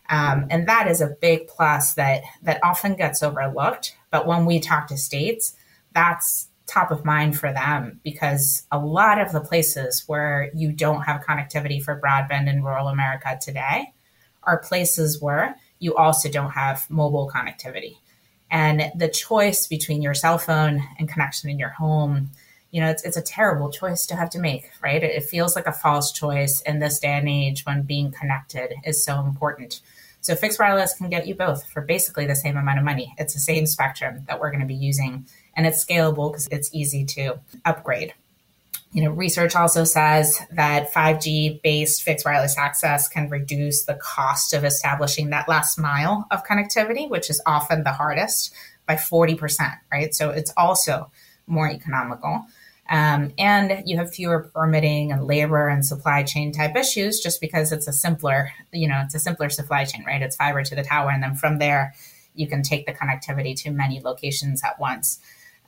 Um, 0.07 0.45
and 0.51 0.67
that 0.67 0.87
is 0.87 1.01
a 1.01 1.15
big 1.19 1.47
plus 1.47 1.95
that 1.95 2.21
that 2.43 2.59
often 2.63 2.93
gets 2.93 3.23
overlooked. 3.23 3.95
But 4.11 4.27
when 4.27 4.45
we 4.45 4.59
talk 4.59 4.87
to 4.89 4.97
states, 4.97 5.55
that's 5.95 6.49
top 6.67 6.91
of 6.91 7.03
mind 7.03 7.35
for 7.35 7.51
them 7.51 7.99
because 8.03 8.67
a 8.71 8.77
lot 8.77 9.19
of 9.19 9.31
the 9.31 9.41
places 9.41 10.03
where 10.05 10.51
you 10.53 10.71
don't 10.71 11.01
have 11.01 11.25
connectivity 11.25 11.81
for 11.81 11.99
broadband 11.99 12.47
in 12.47 12.63
rural 12.63 12.89
America 12.89 13.35
today 13.41 13.93
are 14.43 14.59
places 14.59 15.19
where 15.19 15.55
you 15.79 15.95
also 15.95 16.29
don't 16.29 16.51
have 16.51 16.87
mobile 16.87 17.31
connectivity. 17.33 17.97
And 18.51 18.91
the 18.95 19.07
choice 19.09 19.67
between 19.67 20.01
your 20.01 20.13
cell 20.13 20.37
phone 20.37 20.83
and 20.97 21.09
connection 21.09 21.49
in 21.49 21.59
your 21.59 21.69
home, 21.69 22.31
you 22.71 22.81
know, 22.81 22.89
it's, 22.89 23.03
it's 23.03 23.17
a 23.17 23.21
terrible 23.21 23.71
choice 23.71 24.05
to 24.07 24.15
have 24.15 24.29
to 24.31 24.39
make, 24.39 24.71
right? 24.81 25.03
It, 25.03 25.11
it 25.11 25.23
feels 25.23 25.55
like 25.55 25.67
a 25.67 25.71
false 25.71 26.11
choice 26.11 26.61
in 26.61 26.79
this 26.79 26.99
day 26.99 27.13
and 27.13 27.29
age 27.29 27.65
when 27.65 27.83
being 27.83 28.11
connected 28.11 28.73
is 28.83 29.03
so 29.03 29.19
important. 29.21 29.81
So 30.21 30.35
fixed 30.35 30.59
wireless 30.59 30.93
can 30.93 31.09
get 31.09 31.27
you 31.27 31.35
both 31.35 31.65
for 31.71 31.81
basically 31.81 32.25
the 32.25 32.35
same 32.35 32.57
amount 32.57 32.79
of 32.79 32.85
money. 32.85 33.13
It's 33.17 33.33
the 33.33 33.39
same 33.39 33.65
spectrum 33.65 34.25
that 34.27 34.39
we're 34.39 34.51
going 34.51 34.61
to 34.61 34.67
be 34.67 34.75
using, 34.75 35.25
and 35.55 35.65
it's 35.65 35.83
scalable 35.83 36.31
because 36.31 36.47
it's 36.51 36.73
easy 36.73 37.05
to 37.05 37.39
upgrade. 37.65 38.13
You 38.91 39.03
know, 39.03 39.11
research 39.11 39.55
also 39.55 39.83
says 39.83 40.39
that 40.51 40.91
5G 40.91 41.61
based 41.61 42.01
fixed 42.01 42.25
wireless 42.25 42.57
access 42.57 43.07
can 43.07 43.29
reduce 43.29 43.85
the 43.85 43.93
cost 43.95 44.53
of 44.53 44.63
establishing 44.63 45.29
that 45.29 45.47
last 45.47 45.77
mile 45.77 46.25
of 46.31 46.43
connectivity, 46.43 47.07
which 47.07 47.29
is 47.29 47.41
often 47.45 47.83
the 47.83 47.91
hardest, 47.91 48.51
by 48.87 48.95
40%, 48.95 49.77
right? 49.91 50.15
So 50.15 50.31
it's 50.31 50.51
also 50.57 51.11
more 51.45 51.69
economical. 51.69 52.45
Um, 52.89 53.31
and 53.37 53.83
you 53.85 53.97
have 53.97 54.11
fewer 54.11 54.49
permitting 54.51 55.11
and 55.11 55.25
labor 55.25 55.67
and 55.67 55.85
supply 55.85 56.23
chain 56.23 56.51
type 56.51 56.75
issues 56.75 57.19
just 57.19 57.39
because 57.39 57.71
it's 57.71 57.87
a 57.87 57.93
simpler, 57.93 58.51
you 58.73 58.87
know, 58.87 59.01
it's 59.05 59.13
a 59.13 59.19
simpler 59.19 59.49
supply 59.49 59.85
chain, 59.85 60.03
right? 60.05 60.23
It's 60.23 60.35
fiber 60.35 60.63
to 60.63 60.75
the 60.75 60.83
tower. 60.83 61.11
And 61.11 61.21
then 61.21 61.35
from 61.35 61.59
there, 61.59 61.93
you 62.33 62.47
can 62.47 62.63
take 62.63 62.87
the 62.87 62.93
connectivity 62.93 63.55
to 63.61 63.69
many 63.69 64.01
locations 64.01 64.63
at 64.63 64.79
once. 64.79 65.19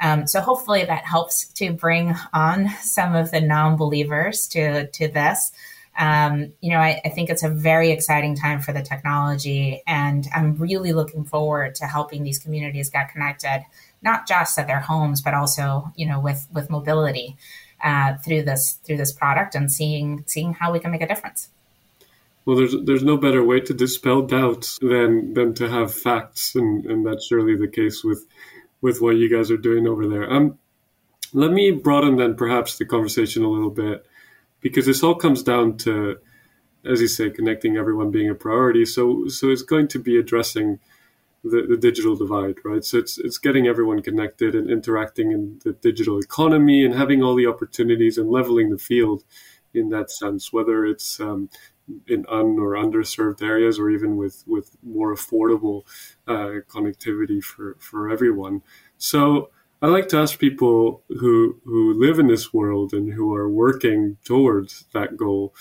Um, 0.02 0.26
so 0.26 0.42
hopefully 0.42 0.84
that 0.84 1.06
helps 1.06 1.46
to 1.54 1.72
bring 1.72 2.16
on 2.34 2.70
some 2.82 3.16
of 3.16 3.30
the 3.32 3.40
non-believers 3.40 4.48
to 4.48 4.88
to 4.88 5.08
this. 5.08 5.52
Um, 5.98 6.54
you 6.62 6.72
know, 6.72 6.80
I, 6.80 7.02
I, 7.04 7.10
think 7.10 7.30
it's 7.30 7.44
a 7.44 7.50
very 7.50 7.92
exciting 7.92 8.36
time 8.36 8.62
for 8.62 8.72
the 8.72 8.82
technology, 8.82 9.84
and 9.86 10.26
I'm 10.34 10.56
really 10.56 10.94
looking 10.94 11.26
forward 11.26 11.76
to 11.76 11.86
helping 11.86 12.24
these 12.24 12.40
communities 12.40 12.90
get 12.90 13.12
connected, 13.12 13.66
not 14.02 14.26
just 14.26 14.58
at 14.58 14.68
their 14.68 14.80
homes, 14.80 15.22
but 15.22 15.34
also, 15.34 15.92
you 15.96 16.08
know, 16.08 16.20
with 16.20 16.48
with 16.52 16.70
mobility 16.70 17.36
uh, 17.84 18.16
through 18.26 18.44
this 18.44 18.80
through 18.86 18.98
this 18.98 19.12
product, 19.12 19.54
and 19.54 19.72
seeing 19.72 20.24
seeing 20.28 20.54
how 20.54 20.72
we 20.72 20.80
can 20.80 20.92
make 20.92 21.02
a 21.02 21.08
difference. 21.08 21.50
Well, 22.46 22.56
there's 22.56 22.76
there's 22.84 23.04
no 23.04 23.18
better 23.18 23.44
way 23.44 23.60
to 23.60 23.74
dispel 23.74 24.22
doubts 24.22 24.80
than 24.80 25.34
than 25.34 25.54
to 25.56 25.70
have 25.70 25.94
facts, 25.94 26.56
and, 26.56 26.86
and 26.86 27.06
that's 27.06 27.28
surely 27.28 27.56
the 27.56 27.68
case 27.68 28.04
with 28.04 28.26
with 28.82 29.02
what 29.02 29.15
you 29.15 29.30
guys 29.30 29.52
are 29.52 29.58
doing 29.58 29.88
over 29.88 30.08
there. 30.08 30.32
Um, 30.32 30.58
let 31.34 31.52
me 31.52 31.72
broaden 31.72 32.17
then 32.17 32.36
perhaps 32.36 32.78
the 32.78 32.86
conversation 32.86 33.44
a 33.44 33.50
little 33.50 33.70
bit 33.70 34.06
because 34.60 34.86
this 34.86 35.04
all 35.04 35.15
comes 35.15 35.44
down 35.44 35.78
to, 35.78 36.17
as 36.86 37.02
you 37.02 37.08
say, 37.08 37.30
connecting 37.30 37.78
everyone 37.78 38.12
being 38.12 38.30
a 38.30 38.36
priority. 38.36 38.86
So 38.86 39.28
so 39.28 39.50
it's 39.50 39.63
going 39.63 39.88
to 39.89 40.00
be 40.00 40.17
addressing 40.17 40.80
the, 41.44 41.65
the 41.67 41.78
digital 41.78 42.15
divide, 42.15 42.58
right? 42.63 42.84
So 42.84 42.98
it's 42.98 43.17
it's 43.17 43.38
getting 43.38 43.67
everyone 43.67 44.02
connected 44.02 44.56
and 44.56 44.70
interacting 44.70 45.32
in 45.32 45.60
the 45.63 45.74
digital 45.74 46.20
economy 46.20 46.86
and 46.86 46.94
having 46.94 47.24
all 47.24 47.36
the 47.36 47.48
opportunities 47.48 48.17
and 48.17 48.30
leveling 48.30 48.70
the 48.70 48.78
field 48.78 49.24
in 49.74 49.89
that 49.89 50.12
sense, 50.12 50.52
whether 50.52 50.86
it's 50.86 51.20
um, 51.20 51.50
in 52.08 52.25
un 52.30 52.58
or 52.60 52.73
underserved 52.73 53.41
areas 53.41 53.80
or 53.80 53.89
even 53.89 54.17
with 54.17 54.43
with 54.47 54.75
more 54.84 55.13
affordable 55.13 55.84
uh, 56.27 56.62
connectivity 56.67 57.43
for 57.43 57.75
for 57.80 58.10
everyone. 58.10 58.62
So 58.97 59.49
I 59.82 59.88
like 59.88 60.08
to 60.10 60.17
ask 60.17 60.38
people 60.38 61.04
who 61.10 61.60
who 61.65 61.93
live 61.93 62.19
in 62.19 62.27
this 62.27 62.54
world 62.54 62.93
and 62.93 63.13
who 63.13 63.34
are 63.34 63.49
working 63.49 64.17
towards 64.23 64.86
that 64.93 65.17
goal 65.17 65.54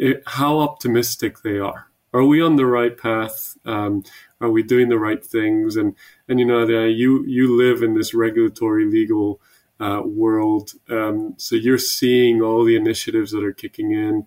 it, 0.00 0.22
how 0.26 0.60
optimistic 0.60 1.42
they 1.42 1.58
are. 1.58 1.86
Are 2.12 2.24
we 2.24 2.42
on 2.42 2.56
the 2.56 2.66
right 2.66 2.96
path? 2.96 3.56
Um, 3.64 4.02
are 4.40 4.50
we 4.50 4.62
doing 4.62 4.88
the 4.88 4.98
right 4.98 5.24
things? 5.24 5.76
And 5.76 5.94
and 6.28 6.40
you 6.40 6.46
know, 6.46 6.66
you 6.66 7.24
you 7.26 7.56
live 7.56 7.82
in 7.82 7.94
this 7.94 8.14
regulatory 8.14 8.84
legal 8.86 9.40
uh, 9.78 10.02
world, 10.04 10.72
um, 10.88 11.34
so 11.36 11.54
you're 11.54 11.78
seeing 11.78 12.42
all 12.42 12.64
the 12.64 12.76
initiatives 12.76 13.30
that 13.30 13.44
are 13.44 13.52
kicking 13.52 13.92
in 13.92 14.26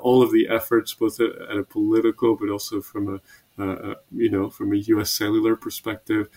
all 0.00 0.22
of 0.22 0.32
the 0.32 0.48
efforts, 0.48 0.94
both 0.94 1.20
at, 1.20 1.30
at, 1.50 1.56
a 1.56 1.64
political 1.64 2.36
but 2.36 2.48
also 2.48 2.80
from 2.80 3.20
a, 3.58 3.62
uh, 3.62 3.94
you 4.12 4.30
know 4.30 4.50
from 4.50 4.72
a 4.72 4.76
U.S. 4.76 5.10
cellular 5.10 5.56
perspective. 5.56 6.28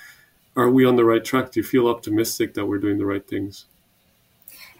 Are 0.55 0.69
we 0.71 0.85
on 0.85 0.95
the 0.95 1.05
right 1.05 1.23
track? 1.23 1.51
Do 1.51 1.59
you 1.59 1.63
feel 1.63 1.87
optimistic 1.87 2.55
that 2.55 2.65
we're 2.65 2.79
doing 2.79 2.97
the 2.97 3.05
right 3.05 3.27
things? 3.27 3.65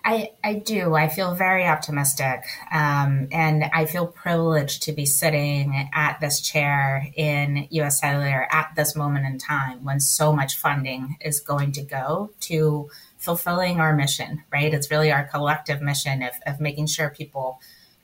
I, 0.08 0.32
I 0.42 0.54
do. 0.54 0.96
I 0.96 1.10
feel 1.10 1.36
very 1.36 1.66
optimistic. 1.66 2.46
Um, 2.72 3.28
and 3.32 3.66
I 3.74 3.84
feel 3.86 4.08
privileged 4.08 4.84
to 4.84 4.94
be 4.94 5.06
sitting 5.06 5.90
at 5.94 6.22
this 6.22 6.40
chair 6.40 7.12
in 7.16 7.68
US 7.72 8.00
Cellular 8.00 8.48
at 8.50 8.72
this 8.78 8.96
moment 8.96 9.26
in 9.26 9.38
time 9.38 9.84
when 9.84 10.00
so 10.00 10.32
much 10.32 10.56
funding 10.56 11.18
is 11.20 11.42
going 11.42 11.74
to 11.74 11.82
go 11.82 12.32
to 12.42 12.90
fulfilling 13.18 13.82
our 13.82 13.94
mission, 13.94 14.44
right? 14.50 14.74
It's 14.74 14.90
really 14.90 15.12
our 15.12 15.26
collective 15.26 15.82
mission 15.82 16.24
of, 16.24 16.32
of 16.46 16.62
making 16.62 16.88
sure 16.88 17.10
people 17.10 17.60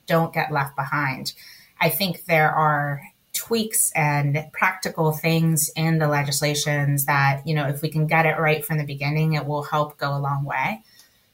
don't 0.06 0.34
get 0.34 0.52
left 0.52 0.76
behind. 0.76 1.34
I 1.80 1.90
think 1.90 2.26
there 2.26 2.52
are 2.52 3.02
tweaks 3.34 3.92
and 3.96 4.46
practical 4.54 5.12
things 5.12 5.70
in 5.76 5.98
the 5.98 6.08
legislations 6.08 7.06
that, 7.06 7.42
you 7.46 7.56
know, 7.56 7.68
if 7.68 7.82
we 7.82 7.90
can 7.90 8.08
get 8.08 8.26
it 8.26 8.40
right 8.40 8.64
from 8.64 8.78
the 8.78 8.86
beginning, 8.86 9.34
it 9.34 9.46
will 9.46 9.64
help 9.64 9.98
go 9.98 10.16
a 10.16 10.20
long 10.20 10.46
way. 10.46 10.82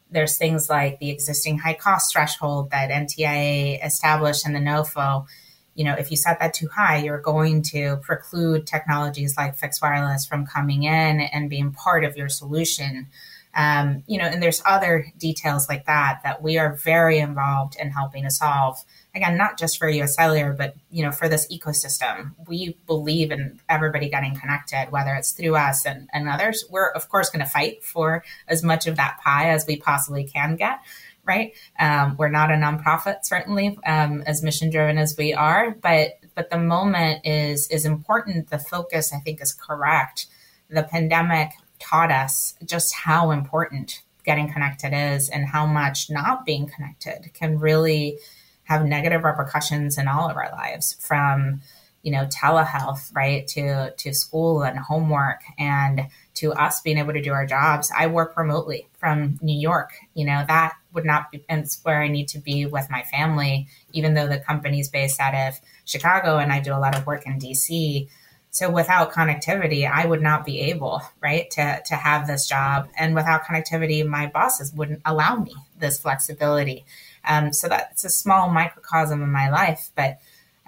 There's 0.09 0.37
things 0.37 0.69
like 0.69 0.99
the 0.99 1.11
existing 1.11 1.59
high 1.59 1.75
cost 1.75 2.13
threshold 2.13 2.71
that 2.71 2.89
NTIA 2.89 3.85
established 3.85 4.45
in 4.45 4.53
the 4.53 4.59
NOFO. 4.59 5.27
You 5.75 5.85
know, 5.85 5.93
if 5.93 6.09
you 6.09 6.17
set 6.17 6.39
that 6.39 6.53
too 6.53 6.67
high, 6.67 6.97
you're 6.97 7.21
going 7.21 7.61
to 7.63 7.97
preclude 7.97 8.65
technologies 8.65 9.37
like 9.37 9.55
fixed 9.55 9.81
wireless 9.81 10.25
from 10.25 10.47
coming 10.47 10.83
in 10.83 11.21
and 11.21 11.49
being 11.49 11.71
part 11.71 12.03
of 12.03 12.17
your 12.17 12.29
solution 12.29 13.07
um, 13.55 14.03
you 14.05 14.17
know, 14.17 14.25
and 14.25 14.41
there's 14.41 14.61
other 14.65 15.11
details 15.17 15.67
like 15.67 15.85
that 15.85 16.21
that 16.23 16.41
we 16.41 16.57
are 16.57 16.75
very 16.75 17.17
involved 17.17 17.75
in 17.79 17.89
helping 17.89 18.23
to 18.23 18.31
solve. 18.31 18.77
Again, 19.15 19.37
not 19.37 19.57
just 19.57 19.79
for 19.79 19.89
US 19.89 20.15
Cellular, 20.15 20.53
but 20.53 20.75
you 20.91 21.03
know, 21.03 21.11
for 21.11 21.27
this 21.27 21.47
ecosystem. 21.51 22.35
We 22.47 22.77
believe 22.85 23.31
in 23.31 23.59
everybody 23.67 24.09
getting 24.09 24.35
connected, 24.35 24.87
whether 24.91 25.15
it's 25.15 25.31
through 25.31 25.55
us 25.55 25.85
and, 25.85 26.09
and 26.13 26.29
others. 26.29 26.63
We're 26.69 26.89
of 26.89 27.09
course 27.09 27.29
going 27.29 27.43
to 27.43 27.49
fight 27.49 27.83
for 27.83 28.23
as 28.47 28.63
much 28.63 28.85
of 28.85 28.97
that 28.97 29.19
pie 29.23 29.49
as 29.49 29.65
we 29.65 29.77
possibly 29.77 30.25
can 30.25 30.55
get. 30.55 30.79
Right? 31.25 31.53
Um, 31.79 32.15
we're 32.17 32.29
not 32.29 32.49
a 32.49 32.55
nonprofit, 32.55 33.17
certainly, 33.23 33.77
um, 33.85 34.23
as 34.25 34.41
mission 34.41 34.71
driven 34.71 34.97
as 34.97 35.15
we 35.15 35.33
are, 35.33 35.71
but 35.71 36.13
but 36.33 36.49
the 36.49 36.57
moment 36.57 37.25
is 37.25 37.67
is 37.69 37.85
important. 37.85 38.49
The 38.49 38.57
focus, 38.57 39.11
I 39.13 39.19
think, 39.19 39.41
is 39.41 39.53
correct. 39.53 40.27
The 40.69 40.83
pandemic 40.83 41.49
taught 41.79 42.11
us 42.11 42.55
just 42.65 42.93
how 42.93 43.31
important 43.31 44.01
getting 44.25 44.51
connected 44.51 44.93
is 44.93 45.29
and 45.29 45.45
how 45.45 45.65
much 45.65 46.09
not 46.09 46.45
being 46.45 46.67
connected 46.67 47.33
can 47.33 47.59
really 47.59 48.17
have 48.63 48.85
negative 48.85 49.23
repercussions 49.23 49.97
in 49.97 50.07
all 50.07 50.29
of 50.29 50.37
our 50.37 50.51
lives 50.51 50.95
from 50.99 51.61
you 52.03 52.11
know 52.11 52.25
telehealth 52.25 53.13
right 53.15 53.47
to 53.47 53.91
to 53.97 54.13
school 54.13 54.61
and 54.61 54.77
homework 54.77 55.41
and 55.57 56.01
to 56.35 56.53
us 56.53 56.79
being 56.81 56.97
able 56.97 57.11
to 57.11 57.21
do 57.21 57.33
our 57.33 57.45
jobs. 57.45 57.91
I 57.97 58.07
work 58.07 58.37
remotely 58.37 58.87
from 58.97 59.39
new 59.41 59.59
york. 59.59 59.91
You 60.13 60.25
know 60.25 60.43
that 60.47 60.73
would 60.93 61.05
not 61.05 61.31
be 61.31 61.43
and 61.49 61.61
it's 61.61 61.79
where 61.83 62.01
i 62.01 62.07
need 62.07 62.27
to 62.29 62.39
be 62.39 62.65
with 62.65 62.89
my 62.89 63.03
family 63.03 63.67
even 63.93 64.13
though 64.13 64.27
the 64.27 64.39
company's 64.39 64.89
based 64.89 65.19
out 65.19 65.35
of 65.35 65.59
chicago 65.85 66.37
and 66.37 66.51
i 66.51 66.59
do 66.59 66.73
a 66.73 66.79
lot 66.79 66.97
of 66.97 67.05
work 67.05 67.25
in 67.25 67.39
dc 67.39 68.07
so 68.51 68.69
without 68.69 69.11
connectivity, 69.11 69.89
I 69.89 70.05
would 70.05 70.21
not 70.21 70.45
be 70.45 70.61
able, 70.61 71.01
right, 71.21 71.49
to, 71.51 71.81
to 71.85 71.95
have 71.95 72.25
this 72.25 72.47
job. 72.47 72.89
And 72.97 73.13
without 73.13 73.43
connectivity, 73.43 74.05
my 74.05 74.27
bosses 74.27 74.73
wouldn't 74.73 75.01
allow 75.05 75.35
me 75.35 75.53
this 75.77 75.99
flexibility. 75.99 76.85
Um, 77.27 77.53
so 77.53 77.67
that's 77.67 78.03
a 78.03 78.09
small 78.09 78.49
microcosm 78.49 79.21
in 79.21 79.31
my 79.31 79.49
life. 79.49 79.91
But, 79.95 80.17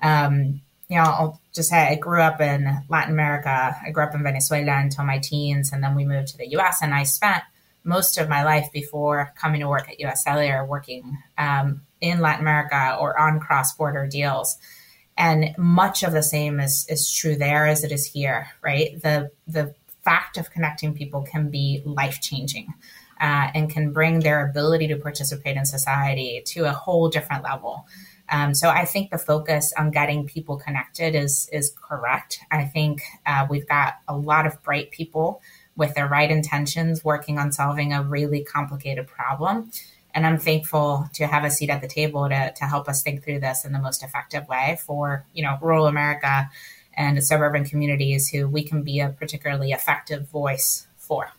um, 0.02 0.62
you 0.90 0.98
know, 0.98 1.04
I'll 1.04 1.42
just 1.54 1.70
say 1.70 1.88
I 1.88 1.96
grew 1.96 2.22
up 2.22 2.40
in 2.40 2.84
Latin 2.88 3.14
America. 3.14 3.76
I 3.84 3.90
grew 3.90 4.04
up 4.04 4.14
in 4.14 4.24
Venezuela 4.24 4.78
until 4.78 5.06
my 5.06 5.18
teens, 5.18 5.72
and 5.74 5.84
then 5.84 5.96
we 5.96 6.06
moved 6.06 6.28
to 6.30 6.38
the 6.38 6.50
US. 6.58 6.84
And 6.84 6.94
I 6.94 7.04
spent 7.04 7.44
most 7.84 8.20
of 8.20 8.30
my 8.30 8.44
life 8.44 8.70
before 8.72 9.34
coming 9.36 9.62
to 9.62 9.68
work 9.68 9.90
at 9.90 10.00
US 10.02 10.24
Cellular 10.24 10.64
working 10.64 11.18
um, 11.38 11.82
in 12.00 12.20
Latin 12.20 12.42
America 12.42 12.96
or 13.00 13.20
on 13.20 13.40
cross 13.40 13.74
border 13.74 14.06
deals 14.06 14.60
and 15.22 15.56
much 15.58 16.04
of 16.04 16.12
the 16.12 16.24
same 16.24 16.60
is 16.60 16.86
is 16.90 17.14
true 17.14 17.36
there 17.36 17.68
as 17.68 17.84
it 17.84 17.92
is 17.92 18.06
here 18.06 18.48
right? 18.62 19.02
The 19.02 19.32
the 19.48 19.74
fact 20.04 20.38
of 20.38 20.50
connecting 20.50 20.94
people 20.96 21.22
can 21.22 21.50
be 21.50 21.82
life 21.86 22.20
changing 22.22 22.74
uh, 23.22 23.52
and 23.54 23.70
can 23.70 23.94
bring 23.94 24.20
their 24.20 24.50
ability 24.50 24.88
to 24.88 24.98
participate 24.98 25.56
in 25.56 25.66
society 25.66 26.42
to 26.44 26.66
a 26.66 26.72
whole 26.72 27.08
different 27.08 27.44
level. 27.44 27.86
Um, 28.30 28.56
so 28.56 28.70
I 28.70 28.86
think 28.86 29.12
the 29.12 29.20
focus 29.20 29.74
on 29.78 29.92
getting 29.92 30.26
people 30.26 30.58
connected 30.58 31.16
is 31.16 31.48
is 31.52 31.74
correct. 31.82 32.40
I 32.50 32.66
think 32.66 33.04
uh, 33.26 33.46
we've 33.50 33.68
got 33.68 33.96
a 34.08 34.18
lot 34.18 34.48
of 34.48 34.62
bright 34.64 34.90
people 34.92 35.42
with 35.76 35.94
the 35.94 36.06
right 36.06 36.32
intentions 36.32 37.06
working 37.06 37.38
on 37.38 37.52
solving 37.52 37.94
a 37.94 38.04
really 38.04 38.44
complicated 38.44 39.08
problem 39.08 39.72
and 40.14 40.26
I'm 40.26 40.38
thankful 40.38 41.10
to 41.14 41.28
have 41.28 41.44
a 41.44 41.50
seat 41.50 41.70
at 41.70 41.82
the 41.82 41.88
table 41.88 42.28
to, 42.28 42.54
to 42.54 42.66
help 42.66 42.88
us 42.88 43.02
think 43.02 43.24
through 43.24 43.40
this 43.40 43.66
in 43.66 43.72
the 43.72 43.80
most 43.80 44.04
effective 44.04 44.48
way 44.48 44.78
for, 44.86 45.26
you 45.34 45.44
know, 45.44 45.58
rural 45.62 45.88
America 45.88 46.50
and 46.94 47.24
suburban 47.24 47.66
communities 47.66 48.30
who 48.30 48.48
we 48.48 48.64
can 48.64 48.84
be 48.84 49.00
a 49.00 49.10
particularly 49.10 49.72
effective 49.72 50.28
voice 50.30 50.88
for. 50.98 51.32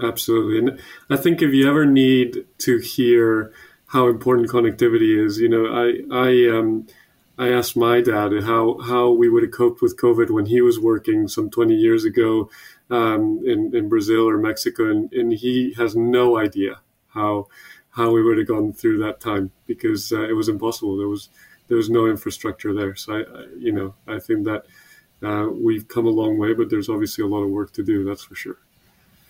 Absolutely. 0.00 0.58
And 0.58 0.80
I 1.10 1.16
think 1.16 1.42
if 1.42 1.52
you 1.52 1.68
ever 1.68 1.86
need 1.86 2.44
to 2.58 2.78
hear 2.78 3.52
how 3.86 4.08
important 4.08 4.48
connectivity 4.48 5.24
is, 5.24 5.38
you 5.38 5.48
know, 5.48 5.66
I, 5.66 6.00
I, 6.10 6.58
um, 6.58 6.86
I 7.38 7.48
asked 7.48 7.76
my 7.76 8.00
dad 8.00 8.32
how, 8.42 8.78
how 8.78 9.10
we 9.10 9.28
would 9.28 9.42
have 9.42 9.52
coped 9.52 9.82
with 9.82 9.98
COVID 9.98 10.30
when 10.30 10.46
he 10.46 10.60
was 10.60 10.78
working 10.78 11.28
some 11.28 11.50
20 11.50 11.74
years 11.74 12.04
ago 12.04 12.50
um, 12.90 13.40
in, 13.44 13.74
in 13.74 13.88
Brazil 13.88 14.28
or 14.28 14.38
Mexico, 14.38 14.90
and, 14.90 15.12
and 15.12 15.32
he 15.32 15.74
has 15.74 15.96
no 15.96 16.38
idea 16.38 16.80
how 17.08 17.48
how 17.92 18.10
we 18.10 18.22
would 18.22 18.38
have 18.38 18.48
gone 18.48 18.72
through 18.72 18.98
that 18.98 19.20
time 19.20 19.50
because 19.66 20.12
uh, 20.12 20.22
it 20.22 20.32
was 20.32 20.48
impossible. 20.48 20.96
There 20.96 21.08
was 21.08 21.28
there 21.68 21.76
was 21.76 21.88
no 21.88 22.06
infrastructure 22.06 22.74
there. 22.74 22.94
So 22.96 23.14
I, 23.14 23.20
I 23.20 23.46
you 23.58 23.72
know, 23.72 23.94
I 24.06 24.18
think 24.18 24.44
that 24.44 24.66
uh, 25.22 25.48
we've 25.50 25.88
come 25.88 26.06
a 26.06 26.10
long 26.10 26.38
way, 26.38 26.52
but 26.52 26.68
there's 26.70 26.88
obviously 26.88 27.24
a 27.24 27.28
lot 27.28 27.42
of 27.42 27.50
work 27.50 27.72
to 27.74 27.82
do. 27.82 28.04
That's 28.04 28.24
for 28.24 28.34
sure. 28.34 28.58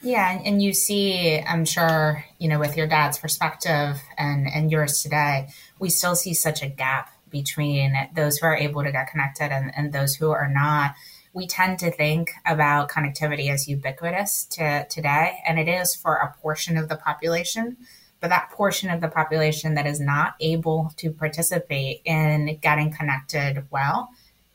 Yeah, 0.02 0.40
and 0.44 0.60
you 0.60 0.74
see, 0.74 1.38
I'm 1.40 1.64
sure, 1.64 2.24
you 2.38 2.48
know, 2.48 2.58
with 2.58 2.76
your 2.76 2.88
dad's 2.88 3.18
perspective 3.18 4.00
and 4.18 4.48
and 4.48 4.70
yours 4.70 5.02
today, 5.02 5.48
we 5.78 5.90
still 5.90 6.16
see 6.16 6.34
such 6.34 6.62
a 6.62 6.68
gap 6.68 7.10
between 7.30 7.94
those 8.14 8.38
who 8.38 8.46
are 8.46 8.56
able 8.56 8.84
to 8.84 8.92
get 8.92 9.10
connected 9.10 9.50
and, 9.52 9.72
and 9.76 9.92
those 9.92 10.14
who 10.16 10.30
are 10.30 10.48
not. 10.48 10.94
We 11.32 11.46
tend 11.46 11.78
to 11.78 11.90
think 11.90 12.30
about 12.44 12.90
connectivity 12.90 13.50
as 13.50 13.66
ubiquitous 13.66 14.44
to 14.50 14.86
today, 14.90 15.38
and 15.46 15.58
it 15.58 15.66
is 15.66 15.94
for 15.94 16.16
a 16.16 16.34
portion 16.40 16.76
of 16.76 16.88
the 16.88 16.96
population. 16.96 17.76
But 18.22 18.28
that 18.28 18.50
portion 18.52 18.88
of 18.88 19.00
the 19.00 19.08
population 19.08 19.74
that 19.74 19.84
is 19.84 19.98
not 19.98 20.34
able 20.38 20.92
to 20.98 21.10
participate 21.10 22.02
in 22.04 22.56
getting 22.62 22.92
connected 22.92 23.66
well 23.70 24.10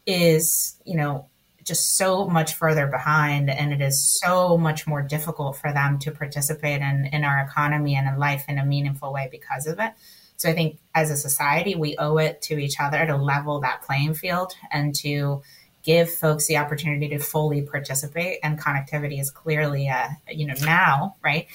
is, 0.06 0.78
you 0.86 0.96
know, 0.96 1.28
just 1.66 1.98
so 1.98 2.26
much 2.26 2.54
further 2.54 2.88
behind 2.88 3.50
and 3.50 3.74
it 3.74 3.82
is 3.82 4.02
so 4.02 4.58
much 4.58 4.88
more 4.88 5.02
difficult 5.02 5.58
for 5.58 5.74
them 5.74 6.00
to 6.00 6.12
participate 6.12 6.80
in, 6.80 7.10
in 7.12 7.26
our 7.26 7.42
economy 7.42 7.96
and 7.96 8.08
in 8.08 8.18
life 8.18 8.46
in 8.48 8.58
a 8.58 8.66
meaningful 8.66 9.12
way 9.12 9.28
because 9.30 9.68
of 9.68 9.78
it. 9.80 9.92
So 10.38 10.50
I 10.50 10.54
think 10.54 10.80
as 10.96 11.12
a 11.12 11.18
society, 11.18 11.76
we 11.76 11.98
owe 11.98 12.20
it 12.20 12.42
to 12.44 12.58
each 12.58 12.80
other 12.80 13.06
to 13.06 13.18
level 13.18 13.60
that 13.60 13.82
playing 13.82 14.14
field 14.14 14.54
and 14.72 14.96
to 14.96 15.42
give 15.84 16.10
folks 16.10 16.48
the 16.48 16.58
opportunity 16.58 17.10
to 17.10 17.20
fully 17.20 17.64
participate. 17.64 18.40
And 18.44 18.60
connectivity 18.60 19.20
is 19.20 19.32
clearly, 19.32 19.88
a, 19.88 20.18
you 20.30 20.46
know, 20.46 20.54
now, 20.62 21.16
right, 21.22 21.48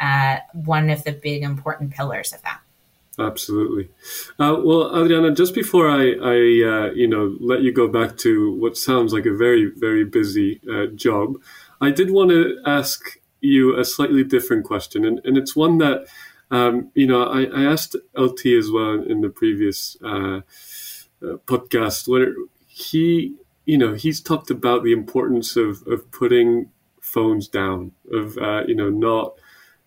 uh, 0.00 0.38
one 0.52 0.90
of 0.90 1.04
the 1.04 1.12
big 1.12 1.42
important 1.42 1.92
pillars 1.92 2.32
of 2.32 2.42
that. 2.42 2.60
Absolutely. 3.18 3.90
Uh, 4.38 4.56
well, 4.62 4.96
Adriana, 4.96 5.34
just 5.34 5.54
before 5.54 5.88
I, 5.88 6.12
I 6.22 6.36
uh, 6.36 6.92
you 6.92 7.06
know, 7.06 7.36
let 7.40 7.60
you 7.60 7.72
go 7.72 7.86
back 7.86 8.16
to 8.18 8.54
what 8.54 8.76
sounds 8.76 9.12
like 9.12 9.26
a 9.26 9.36
very, 9.36 9.70
very 9.76 10.04
busy 10.04 10.60
uh, 10.70 10.86
job, 10.94 11.34
I 11.80 11.90
did 11.90 12.10
want 12.10 12.30
to 12.30 12.58
ask 12.64 13.18
you 13.40 13.78
a 13.78 13.84
slightly 13.84 14.24
different 14.24 14.64
question, 14.64 15.04
and, 15.04 15.20
and 15.24 15.36
it's 15.36 15.56
one 15.56 15.78
that 15.78 16.06
um, 16.50 16.90
you 16.94 17.06
know, 17.06 17.24
I, 17.24 17.44
I, 17.44 17.62
asked 17.62 17.94
LT 18.16 18.46
as 18.46 18.70
well 18.70 19.02
in 19.02 19.20
the 19.20 19.28
previous 19.28 19.96
uh, 20.02 20.40
uh, 21.22 21.36
podcast 21.46 22.08
where 22.08 22.34
he, 22.66 23.36
you 23.66 23.78
know, 23.78 23.94
he's 23.94 24.20
talked 24.20 24.50
about 24.50 24.82
the 24.82 24.92
importance 24.92 25.56
of, 25.56 25.86
of 25.86 26.10
putting 26.10 26.70
phones 27.00 27.46
down, 27.46 27.92
of, 28.12 28.36
uh, 28.36 28.64
you 28.66 28.74
know, 28.74 28.90
not 28.90 29.34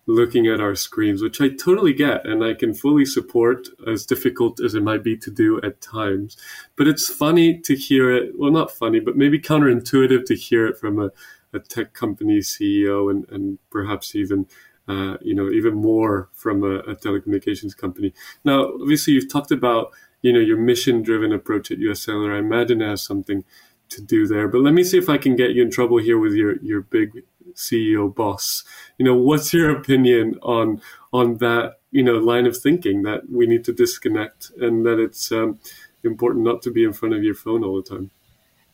looking 0.06 0.46
at 0.46 0.60
our 0.60 0.74
screens, 0.74 1.22
which 1.22 1.40
I 1.40 1.48
totally 1.48 1.92
get 1.92 2.26
and 2.26 2.44
I 2.44 2.54
can 2.54 2.74
fully 2.74 3.04
support, 3.04 3.68
as 3.86 4.04
difficult 4.04 4.60
as 4.60 4.74
it 4.74 4.82
might 4.82 5.02
be 5.02 5.16
to 5.16 5.30
do 5.30 5.60
at 5.62 5.80
times. 5.80 6.36
But 6.76 6.88
it's 6.88 7.08
funny 7.08 7.58
to 7.60 7.74
hear 7.74 8.14
it. 8.14 8.32
Well, 8.38 8.52
not 8.52 8.70
funny, 8.70 9.00
but 9.00 9.16
maybe 9.16 9.38
counterintuitive 9.38 10.26
to 10.26 10.34
hear 10.34 10.66
it 10.66 10.78
from 10.78 10.98
a, 11.00 11.10
a 11.52 11.60
tech 11.60 11.94
company 11.94 12.38
CEO 12.38 13.10
and, 13.10 13.26
and 13.30 13.58
perhaps 13.70 14.14
even 14.14 14.46
uh, 14.86 15.16
you 15.22 15.34
know, 15.34 15.48
even 15.48 15.74
more 15.74 16.28
from 16.34 16.62
a, 16.62 16.80
a, 16.80 16.94
telecommunications 16.94 17.74
company. 17.74 18.12
Now, 18.44 18.66
obviously, 18.74 19.14
you've 19.14 19.32
talked 19.32 19.50
about, 19.50 19.92
you 20.20 20.30
know, 20.30 20.40
your 20.40 20.58
mission-driven 20.58 21.32
approach 21.32 21.70
at 21.70 21.78
US 21.78 22.02
Cellular. 22.02 22.34
I 22.34 22.38
imagine 22.40 22.82
it 22.82 22.88
has 22.88 23.02
something 23.02 23.44
to 23.88 24.02
do 24.02 24.26
there. 24.26 24.48
But 24.48 24.60
let 24.60 24.74
me 24.74 24.84
see 24.84 24.98
if 24.98 25.08
I 25.08 25.18
can 25.18 25.36
get 25.36 25.52
you 25.52 25.62
in 25.62 25.70
trouble 25.70 25.98
here 25.98 26.18
with 26.18 26.34
your 26.34 26.56
your 26.62 26.82
big 26.82 27.22
CEO 27.54 28.14
boss. 28.14 28.64
You 28.98 29.04
know, 29.04 29.16
what's 29.16 29.52
your 29.52 29.70
opinion 29.70 30.38
on 30.42 30.80
on 31.12 31.38
that, 31.38 31.76
you 31.90 32.02
know, 32.02 32.14
line 32.14 32.46
of 32.46 32.56
thinking 32.56 33.02
that 33.02 33.30
we 33.30 33.46
need 33.46 33.64
to 33.64 33.72
disconnect 33.72 34.50
and 34.58 34.84
that 34.84 34.98
it's 34.98 35.30
um, 35.30 35.58
important 36.02 36.44
not 36.44 36.62
to 36.62 36.70
be 36.70 36.84
in 36.84 36.92
front 36.92 37.14
of 37.14 37.22
your 37.22 37.34
phone 37.34 37.64
all 37.64 37.76
the 37.76 37.88
time? 37.88 38.10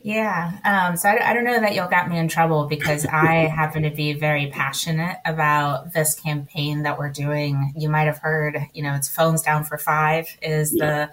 Yeah. 0.03 0.53
Um, 0.65 0.97
so 0.97 1.11
I, 1.11 1.31
I, 1.31 1.35
don't 1.35 1.45
know 1.45 1.61
that 1.61 1.75
you'll 1.75 1.89
get 1.89 2.09
me 2.09 2.19
in 2.19 2.29
trouble 2.29 2.67
because 2.67 3.05
I 3.13 3.47
happen 3.47 3.83
to 3.83 3.91
be 3.91 4.15
very 4.15 4.47
passionate 4.49 5.19
about 5.27 5.93
this 5.93 6.19
campaign 6.19 6.83
that 6.83 6.99
we're 6.99 7.11
doing. 7.11 7.75
You 7.77 7.91
might 7.91 8.07
have 8.07 8.19
heard, 8.19 8.59
you 8.73 8.83
know, 8.83 8.95
it's 8.95 9.09
phones 9.09 9.43
down 9.43 9.65
for 9.65 9.77
five 9.77 10.27
is 10.41 10.73
yeah. 10.75 10.87
the 10.87 11.11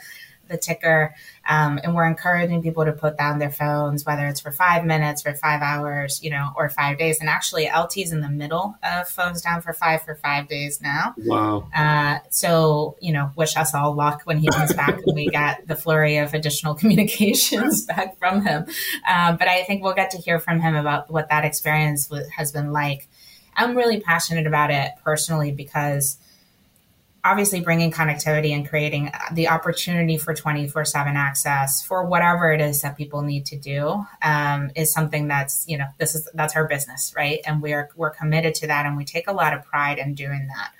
the 0.48 0.58
ticker. 0.58 1.14
Um, 1.48 1.80
and 1.84 1.96
we're 1.96 2.08
encouraging 2.08 2.62
people 2.62 2.86
to 2.86 2.92
put 2.92 3.18
down 3.18 3.40
their 3.40 3.52
phones, 3.52 4.06
whether 4.06 4.28
it's 4.28 4.42
for 4.42 4.52
five 4.52 4.86
minutes 4.86 5.26
or 5.26 5.34
five 5.34 5.62
hours, 5.62 6.22
you 6.22 6.30
know, 6.30 6.52
or 6.56 6.70
five 6.70 6.98
days. 6.98 7.20
And 7.20 7.30
actually, 7.30 7.68
LT's 7.68 8.12
in 8.12 8.22
the 8.22 8.30
middle 8.30 8.76
of 8.84 9.08
phones 9.08 9.42
down 9.42 9.62
for 9.62 9.74
five 9.74 10.04
for 10.04 10.16
five 10.16 10.48
days 10.48 10.82
now. 10.82 11.14
Wow. 11.18 11.70
Uh, 11.76 12.20
so, 12.30 12.98
you 13.00 13.14
know, 13.14 13.32
wish 13.36 13.56
us 13.56 13.74
all 13.74 13.94
luck 13.94 14.22
when 14.26 14.38
he 14.38 14.48
comes 14.48 14.74
back 14.74 15.00
and 15.06 15.16
we 15.16 15.28
get 15.28 15.68
the 15.68 15.76
flurry 15.76 16.18
of 16.18 16.34
additional 16.34 16.76
communications 16.76 17.86
back 17.86 18.18
from 18.18 18.46
him. 18.46 18.66
Um, 19.08 19.38
but 19.38 19.48
I 19.48 19.64
think 19.64 19.84
we'll 19.84 19.94
get 19.94 20.12
to 20.12 20.18
hear 20.18 20.40
from 20.40 20.60
him 20.60 20.76
about 20.76 21.10
what 21.10 21.30
that 21.30 21.46
experience 21.46 22.12
has 22.36 22.52
been 22.52 22.72
like. 22.72 23.08
I'm 23.56 23.76
really 23.76 24.00
passionate 24.00 24.46
about 24.46 24.70
it 24.70 24.92
personally 25.04 25.52
because 25.52 26.18
obviously 27.28 27.60
bringing 27.60 27.92
connectivity 27.92 28.52
and 28.52 28.68
creating 28.68 29.12
the 29.34 29.50
opportunity 29.50 30.18
for 30.18 30.34
24 30.34 30.86
7 30.86 31.16
access 31.16 31.84
for 31.84 32.06
whatever 32.06 32.52
it 32.52 32.62
is 32.62 32.82
that 32.82 32.96
people 32.96 33.22
need 33.22 33.46
to 33.46 33.58
do 33.58 34.06
um, 34.24 34.72
is 34.76 34.94
something 34.94 35.28
that's 35.28 35.68
you 35.68 35.78
know 35.78 35.88
this 35.98 36.16
is 36.16 36.30
that's 36.34 36.56
our 36.56 36.68
business 36.68 37.13
right? 37.16 37.40
And 37.46 37.62
we're 37.62 37.90
we're 37.96 38.12
committed 38.12 38.56
to 38.56 38.68
that 38.68 38.86
and 38.86 38.96
we 38.96 39.04
take 39.04 39.28
a 39.28 39.34
lot 39.34 39.54
of 39.54 39.66
pride 39.66 39.98
in 39.98 40.13
doing 40.13 40.48
that. 40.48 40.72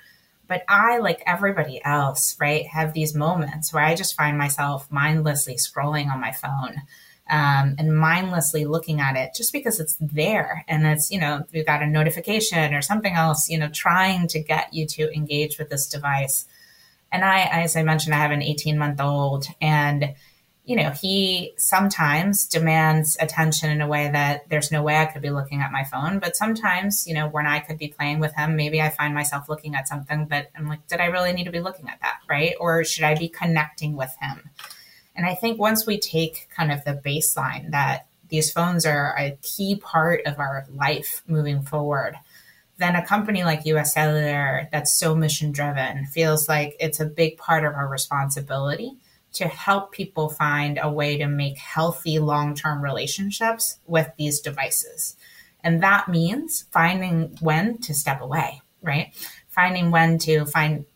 But 0.46 0.62
i 0.66 0.96
like 0.98 1.22
everybody 1.26 1.78
else 1.84 2.34
right 2.40 2.66
have 2.68 2.94
these 2.94 3.14
moments 3.14 3.70
where 3.70 3.84
i 3.84 3.94
just 3.94 4.16
find 4.16 4.38
myself 4.38 4.90
mindlessly 4.90 5.56
scrolling 5.56 6.10
on 6.10 6.22
my 6.22 6.32
phone 6.32 6.82
um, 7.30 7.74
and 7.78 7.96
mindlessly 7.96 8.64
looking 8.64 9.00
at 9.00 9.16
it 9.16 9.34
just 9.34 9.52
because 9.52 9.80
it's 9.80 9.96
there 10.00 10.64
and 10.68 10.86
it's 10.86 11.10
you 11.10 11.20
know 11.20 11.44
we've 11.52 11.66
got 11.66 11.82
a 11.82 11.86
notification 11.86 12.74
or 12.74 12.82
something 12.82 13.14
else 13.14 13.48
you 13.48 13.58
know 13.58 13.68
trying 13.68 14.26
to 14.28 14.40
get 14.40 14.72
you 14.72 14.86
to 14.86 15.14
engage 15.14 15.58
with 15.58 15.68
this 15.70 15.86
device. 15.86 16.46
And 17.10 17.24
i 17.24 17.40
as 17.40 17.76
i 17.76 17.82
mentioned 17.82 18.14
i 18.14 18.18
have 18.18 18.30
an 18.30 18.42
18 18.42 18.78
month 18.78 19.00
old 19.00 19.46
and 19.60 20.14
you 20.64 20.76
know 20.76 20.90
he 20.90 21.54
sometimes 21.56 22.46
demands 22.46 23.16
attention 23.18 23.70
in 23.70 23.80
a 23.80 23.88
way 23.88 24.10
that 24.12 24.46
there's 24.50 24.70
no 24.70 24.82
way 24.82 24.96
i 24.96 25.06
could 25.06 25.22
be 25.22 25.30
looking 25.30 25.62
at 25.62 25.72
my 25.72 25.84
phone 25.84 26.18
but 26.18 26.36
sometimes 26.36 27.06
you 27.06 27.14
know 27.14 27.26
when 27.26 27.46
i 27.46 27.58
could 27.58 27.78
be 27.78 27.88
playing 27.88 28.20
with 28.20 28.34
him 28.34 28.56
maybe 28.56 28.82
i 28.82 28.90
find 28.90 29.14
myself 29.14 29.48
looking 29.48 29.74
at 29.74 29.88
something 29.88 30.26
but 30.26 30.50
i'm 30.54 30.68
like 30.68 30.86
did 30.86 31.00
i 31.00 31.06
really 31.06 31.32
need 31.32 31.44
to 31.44 31.50
be 31.50 31.60
looking 31.60 31.88
at 31.88 31.98
that? 32.02 32.18
Right? 32.28 32.54
Or 32.60 32.84
should 32.84 33.04
i 33.04 33.14
be 33.14 33.30
connecting 33.30 33.96
with 33.96 34.14
him 34.20 34.50
and 35.18 35.26
I 35.26 35.34
think 35.34 35.58
once 35.58 35.84
we 35.84 35.98
take 35.98 36.48
kind 36.56 36.70
of 36.70 36.84
the 36.84 36.94
baseline 36.94 37.72
that 37.72 38.06
these 38.28 38.52
phones 38.52 38.86
are 38.86 39.16
a 39.18 39.36
key 39.42 39.74
part 39.74 40.24
of 40.26 40.38
our 40.38 40.64
life 40.72 41.24
moving 41.26 41.60
forward, 41.62 42.14
then 42.76 42.94
a 42.94 43.04
company 43.04 43.42
like 43.42 43.66
US 43.66 43.94
Cellular 43.94 44.68
that's 44.70 44.96
so 44.96 45.16
mission 45.16 45.50
driven 45.50 46.06
feels 46.06 46.48
like 46.48 46.76
it's 46.78 47.00
a 47.00 47.04
big 47.04 47.36
part 47.36 47.64
of 47.64 47.74
our 47.74 47.88
responsibility 47.88 48.92
to 49.32 49.48
help 49.48 49.90
people 49.90 50.28
find 50.28 50.78
a 50.80 50.90
way 50.90 51.18
to 51.18 51.26
make 51.26 51.58
healthy 51.58 52.20
long 52.20 52.54
term 52.54 52.80
relationships 52.80 53.78
with 53.86 54.08
these 54.18 54.38
devices. 54.38 55.16
And 55.64 55.82
that 55.82 56.08
means 56.08 56.66
finding 56.70 57.36
when 57.40 57.78
to 57.78 57.92
step 57.92 58.20
away, 58.20 58.62
right? 58.82 59.12
Finding 59.48 59.90
when 59.90 60.18
to 60.20 60.46
find 60.46 60.86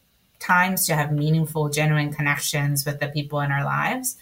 times 0.43 0.87
to 0.87 0.95
have 0.95 1.13
meaningful, 1.13 1.69
genuine 1.69 2.13
connections 2.13 2.85
with 2.85 3.01
the 3.01 3.09
people 3.09 3.41
in 3.41 3.51
our 3.51 3.65
lives, 3.65 4.17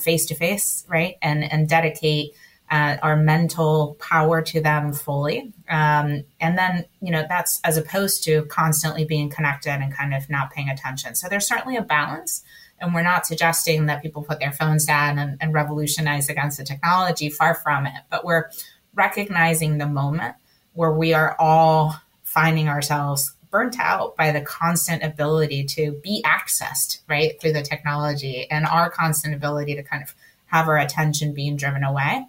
face 0.00 0.26
to 0.26 0.34
face, 0.34 0.84
right? 0.88 1.16
And 1.22 1.44
and 1.52 1.68
dedicate 1.68 2.34
uh, 2.70 2.96
our 3.02 3.16
mental 3.16 3.96
power 3.98 4.42
to 4.42 4.60
them 4.60 4.92
fully. 4.92 5.52
Um, 5.68 6.24
and 6.38 6.58
then, 6.58 6.84
you 7.00 7.10
know, 7.10 7.24
that's 7.28 7.60
as 7.64 7.76
opposed 7.76 8.24
to 8.24 8.44
constantly 8.44 9.04
being 9.04 9.30
connected 9.30 9.70
and 9.70 9.94
kind 9.94 10.14
of 10.14 10.28
not 10.28 10.52
paying 10.52 10.68
attention. 10.68 11.14
So 11.14 11.28
there's 11.28 11.46
certainly 11.46 11.76
a 11.76 11.82
balance. 11.82 12.44
And 12.80 12.94
we're 12.94 13.02
not 13.02 13.26
suggesting 13.26 13.86
that 13.86 14.02
people 14.02 14.22
put 14.22 14.38
their 14.38 14.52
phones 14.52 14.84
down 14.84 15.18
and, 15.18 15.36
and 15.40 15.54
revolutionize 15.54 16.28
against 16.28 16.58
the 16.58 16.64
technology, 16.64 17.30
far 17.30 17.54
from 17.54 17.86
it. 17.86 18.02
But 18.10 18.24
we're 18.24 18.50
recognizing 18.94 19.78
the 19.78 19.86
moment 19.86 20.36
where 20.74 20.92
we 20.92 21.14
are 21.14 21.34
all 21.38 21.96
finding 22.22 22.68
ourselves 22.68 23.32
burnt 23.50 23.78
out 23.78 24.16
by 24.16 24.30
the 24.30 24.40
constant 24.40 25.02
ability 25.02 25.64
to 25.64 25.92
be 26.02 26.22
accessed 26.24 27.00
right 27.08 27.40
through 27.40 27.52
the 27.52 27.62
technology 27.62 28.50
and 28.50 28.66
our 28.66 28.90
constant 28.90 29.34
ability 29.34 29.74
to 29.74 29.82
kind 29.82 30.02
of 30.02 30.14
have 30.46 30.68
our 30.68 30.78
attention 30.78 31.34
being 31.34 31.56
driven 31.56 31.84
away 31.84 32.26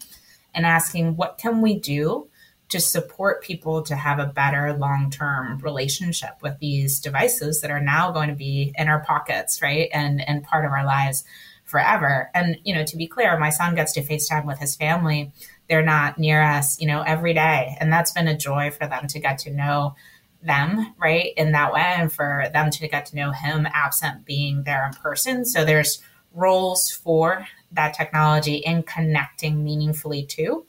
and 0.54 0.66
asking 0.66 1.16
what 1.16 1.38
can 1.38 1.62
we 1.62 1.78
do 1.78 2.28
to 2.70 2.80
support 2.80 3.42
people 3.42 3.82
to 3.82 3.96
have 3.96 4.20
a 4.20 4.28
better 4.28 4.74
long-term 4.74 5.58
relationship 5.60 6.36
with 6.42 6.58
these 6.60 7.00
devices 7.00 7.62
that 7.62 7.72
are 7.72 7.82
now 7.82 8.12
going 8.12 8.30
to 8.30 8.36
be 8.36 8.74
in 8.78 8.88
our 8.88 9.00
pockets, 9.00 9.62
right? 9.62 9.90
And 9.92 10.22
and 10.22 10.44
part 10.44 10.66
of 10.66 10.72
our 10.72 10.86
lives 10.86 11.24
forever. 11.66 12.30
And 12.34 12.58
you 12.64 12.76
know, 12.76 12.84
to 12.84 12.98
be 12.98 13.08
clear, 13.08 13.38
my 13.40 13.50
son 13.50 13.76
gets 13.76 13.94
to 13.94 14.02
FaceTime 14.02 14.46
with 14.46 14.60
his 14.60 14.76
family. 14.76 15.32
They're 15.68 15.84
not 15.84 16.20
near 16.20 16.42
us, 16.42 16.80
you 16.80 16.88
know, 16.88 17.02
every 17.02 17.34
day. 17.34 17.76
And 17.80 17.92
that's 17.92 18.12
been 18.12 18.28
a 18.28 18.38
joy 18.38 18.72
for 18.72 18.88
them 18.88 19.08
to 19.08 19.20
get 19.20 19.40
to 19.40 19.52
know 19.52 19.96
them, 20.42 20.94
right? 20.98 21.34
In 21.36 21.52
that 21.52 21.74
way, 21.74 21.82
and 21.98 22.12
for 22.12 22.46
them 22.54 22.70
to 22.72 22.88
get 22.88 23.06
to 23.08 23.16
know 23.16 23.32
him 23.32 23.68
absent 23.74 24.26
being 24.26 24.64
there 24.64 24.86
in 24.86 24.94
person. 24.94 25.46
So 25.46 25.66
there's 25.66 26.02
roles 26.34 26.92
for 26.92 27.48
that 27.72 27.94
technology 27.94 28.56
in 28.56 28.84
connecting 28.84 29.64
meaningfully 29.64 30.24
too. 30.24 30.66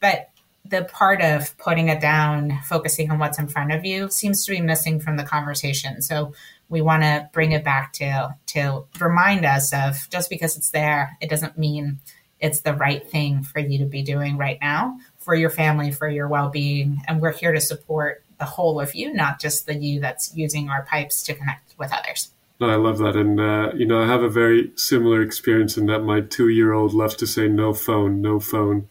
But 0.00 0.30
the 0.64 0.84
part 0.84 1.20
of 1.20 1.56
putting 1.58 1.88
it 1.88 2.00
down, 2.00 2.58
focusing 2.64 3.10
on 3.10 3.18
what's 3.18 3.38
in 3.38 3.48
front 3.48 3.72
of 3.72 3.84
you 3.84 4.10
seems 4.10 4.44
to 4.44 4.52
be 4.52 4.60
missing 4.60 4.98
from 4.98 5.16
the 5.16 5.24
conversation. 5.24 6.00
So 6.00 6.32
we 6.70 6.80
want 6.80 7.02
to 7.02 7.28
bring 7.32 7.52
it 7.52 7.64
back 7.64 7.92
to 7.94 8.34
to 8.46 8.84
remind 8.98 9.44
us 9.44 9.72
of 9.74 10.08
just 10.10 10.30
because 10.30 10.56
it's 10.56 10.70
there, 10.70 11.16
it 11.20 11.28
doesn't 11.28 11.58
mean 11.58 12.00
it's 12.40 12.60
the 12.60 12.74
right 12.74 13.08
thing 13.08 13.42
for 13.42 13.58
you 13.58 13.78
to 13.78 13.84
be 13.84 14.02
doing 14.02 14.36
right 14.36 14.58
now 14.60 14.98
for 15.18 15.34
your 15.34 15.50
family, 15.50 15.90
for 15.90 16.08
your 16.08 16.28
well-being, 16.28 17.00
and 17.08 17.20
we're 17.20 17.32
here 17.32 17.52
to 17.52 17.60
support 17.60 18.23
the 18.44 18.50
whole 18.50 18.78
of 18.78 18.94
you, 18.94 19.12
not 19.12 19.40
just 19.40 19.66
the 19.66 19.74
you 19.74 20.00
that's 20.00 20.36
using 20.36 20.68
our 20.68 20.84
pipes 20.84 21.22
to 21.22 21.34
connect 21.34 21.74
with 21.78 21.92
others. 21.92 22.30
No, 22.60 22.68
I 22.68 22.76
love 22.76 22.98
that, 22.98 23.16
and 23.16 23.40
uh, 23.40 23.72
you 23.74 23.86
know, 23.86 24.00
I 24.02 24.06
have 24.06 24.22
a 24.22 24.28
very 24.28 24.70
similar 24.76 25.22
experience 25.22 25.76
in 25.76 25.86
that 25.86 26.00
my 26.00 26.20
two-year-old 26.20 26.92
loves 26.92 27.16
to 27.16 27.26
say 27.26 27.48
"no 27.48 27.72
phone, 27.72 28.20
no 28.20 28.38
phone." 28.38 28.88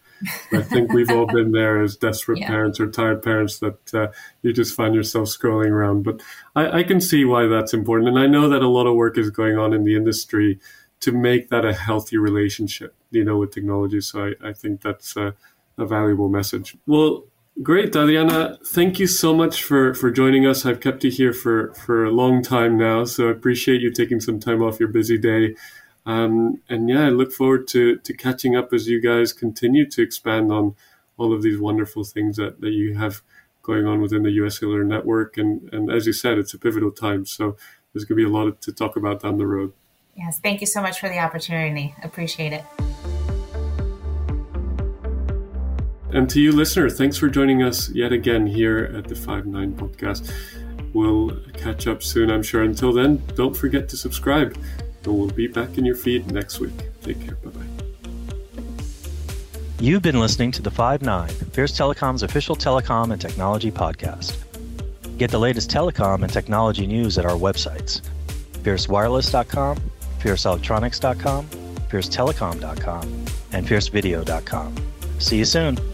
I 0.52 0.62
think 0.62 0.92
we've 0.92 1.10
all 1.10 1.26
been 1.26 1.52
there 1.58 1.82
as 1.82 1.96
desperate 1.96 2.40
yeah. 2.40 2.48
parents 2.48 2.80
or 2.80 2.90
tired 2.90 3.22
parents 3.22 3.58
that 3.58 3.94
uh, 3.94 4.08
you 4.42 4.52
just 4.52 4.74
find 4.74 4.94
yourself 4.94 5.28
scrolling 5.28 5.70
around. 5.70 6.02
But 6.02 6.22
I, 6.56 6.80
I, 6.80 6.82
can 6.82 7.00
see 7.00 7.24
why 7.24 7.46
that's 7.46 7.74
important, 7.74 8.08
and 8.08 8.18
I 8.18 8.26
know 8.26 8.48
that 8.48 8.62
a 8.62 8.68
lot 8.68 8.86
of 8.86 8.96
work 8.96 9.16
is 9.16 9.30
going 9.30 9.56
on 9.56 9.72
in 9.72 9.84
the 9.84 9.96
industry 9.96 10.58
to 11.00 11.12
make 11.12 11.48
that 11.48 11.64
a 11.64 11.74
healthy 11.74 12.16
relationship, 12.16 12.94
you 13.10 13.24
know, 13.24 13.38
with 13.38 13.52
technology. 13.52 14.00
So 14.00 14.26
I, 14.26 14.48
I 14.48 14.52
think 14.52 14.82
that's 14.82 15.16
a, 15.16 15.34
a 15.78 15.86
valuable 15.86 16.28
message. 16.28 16.76
Well, 16.86 17.24
Great, 17.62 17.94
Adriana. 17.94 18.58
Thank 18.66 18.98
you 18.98 19.06
so 19.06 19.32
much 19.32 19.62
for, 19.62 19.94
for 19.94 20.10
joining 20.10 20.44
us. 20.44 20.66
I've 20.66 20.80
kept 20.80 21.04
you 21.04 21.10
here 21.10 21.32
for, 21.32 21.72
for 21.74 22.04
a 22.04 22.10
long 22.10 22.42
time 22.42 22.76
now, 22.76 23.04
so 23.04 23.28
I 23.28 23.30
appreciate 23.30 23.80
you 23.80 23.92
taking 23.92 24.20
some 24.20 24.40
time 24.40 24.60
off 24.60 24.80
your 24.80 24.88
busy 24.88 25.16
day. 25.16 25.54
Um, 26.04 26.60
and 26.68 26.88
yeah, 26.88 27.06
I 27.06 27.10
look 27.10 27.32
forward 27.32 27.68
to, 27.68 27.96
to 27.98 28.12
catching 28.12 28.56
up 28.56 28.72
as 28.72 28.88
you 28.88 29.00
guys 29.00 29.32
continue 29.32 29.88
to 29.90 30.02
expand 30.02 30.50
on 30.50 30.74
all 31.16 31.32
of 31.32 31.42
these 31.42 31.58
wonderful 31.58 32.02
things 32.02 32.36
that, 32.36 32.60
that 32.60 32.72
you 32.72 32.96
have 32.96 33.22
going 33.62 33.86
on 33.86 34.00
within 34.00 34.24
the 34.24 34.36
UScellular 34.36 34.84
Network. 34.84 35.36
And, 35.36 35.72
and 35.72 35.90
as 35.90 36.06
you 36.06 36.12
said, 36.12 36.38
it's 36.38 36.54
a 36.54 36.58
pivotal 36.58 36.90
time. 36.90 37.24
So 37.24 37.56
there's 37.92 38.04
going 38.04 38.18
to 38.18 38.24
be 38.26 38.30
a 38.30 38.36
lot 38.36 38.60
to 38.62 38.72
talk 38.72 38.96
about 38.96 39.22
down 39.22 39.38
the 39.38 39.46
road. 39.46 39.72
Yes, 40.16 40.40
thank 40.40 40.60
you 40.60 40.66
so 40.66 40.82
much 40.82 40.98
for 40.98 41.08
the 41.08 41.18
opportunity. 41.18 41.94
Appreciate 42.02 42.52
it. 42.52 42.64
And 46.14 46.30
to 46.30 46.40
you, 46.40 46.52
listener, 46.52 46.88
thanks 46.88 47.16
for 47.16 47.28
joining 47.28 47.64
us 47.64 47.90
yet 47.90 48.12
again 48.12 48.46
here 48.46 48.92
at 48.96 49.08
the 49.08 49.16
Five 49.16 49.46
Nine 49.46 49.72
Podcast. 49.72 50.32
We'll 50.92 51.36
catch 51.54 51.88
up 51.88 52.04
soon, 52.04 52.30
I'm 52.30 52.44
sure. 52.44 52.62
Until 52.62 52.92
then, 52.92 53.20
don't 53.34 53.56
forget 53.56 53.88
to 53.88 53.96
subscribe, 53.96 54.56
and 55.02 55.18
we'll 55.18 55.26
be 55.26 55.48
back 55.48 55.76
in 55.76 55.84
your 55.84 55.96
feed 55.96 56.30
next 56.30 56.60
week. 56.60 56.88
Take 57.02 57.20
care. 57.20 57.34
Bye 57.34 57.50
bye. 57.50 58.62
You've 59.80 60.02
been 60.02 60.20
listening 60.20 60.52
to 60.52 60.62
the 60.62 60.70
Five 60.70 61.02
Nine, 61.02 61.30
Fierce 61.30 61.76
Telecom's 61.76 62.22
official 62.22 62.54
telecom 62.54 63.10
and 63.10 63.20
technology 63.20 63.72
podcast. 63.72 64.36
Get 65.18 65.32
the 65.32 65.38
latest 65.40 65.68
telecom 65.68 66.22
and 66.22 66.32
technology 66.32 66.86
news 66.86 67.18
at 67.18 67.24
our 67.24 67.36
websites 67.36 68.00
fiercewireless.com, 68.62 69.76
fierceelectronics.com, 70.20 71.46
fiercetelecom.com, 71.90 73.02
and 73.52 73.66
fiercevideo.com. 73.66 74.74
See 75.18 75.38
you 75.38 75.44
soon. 75.44 75.93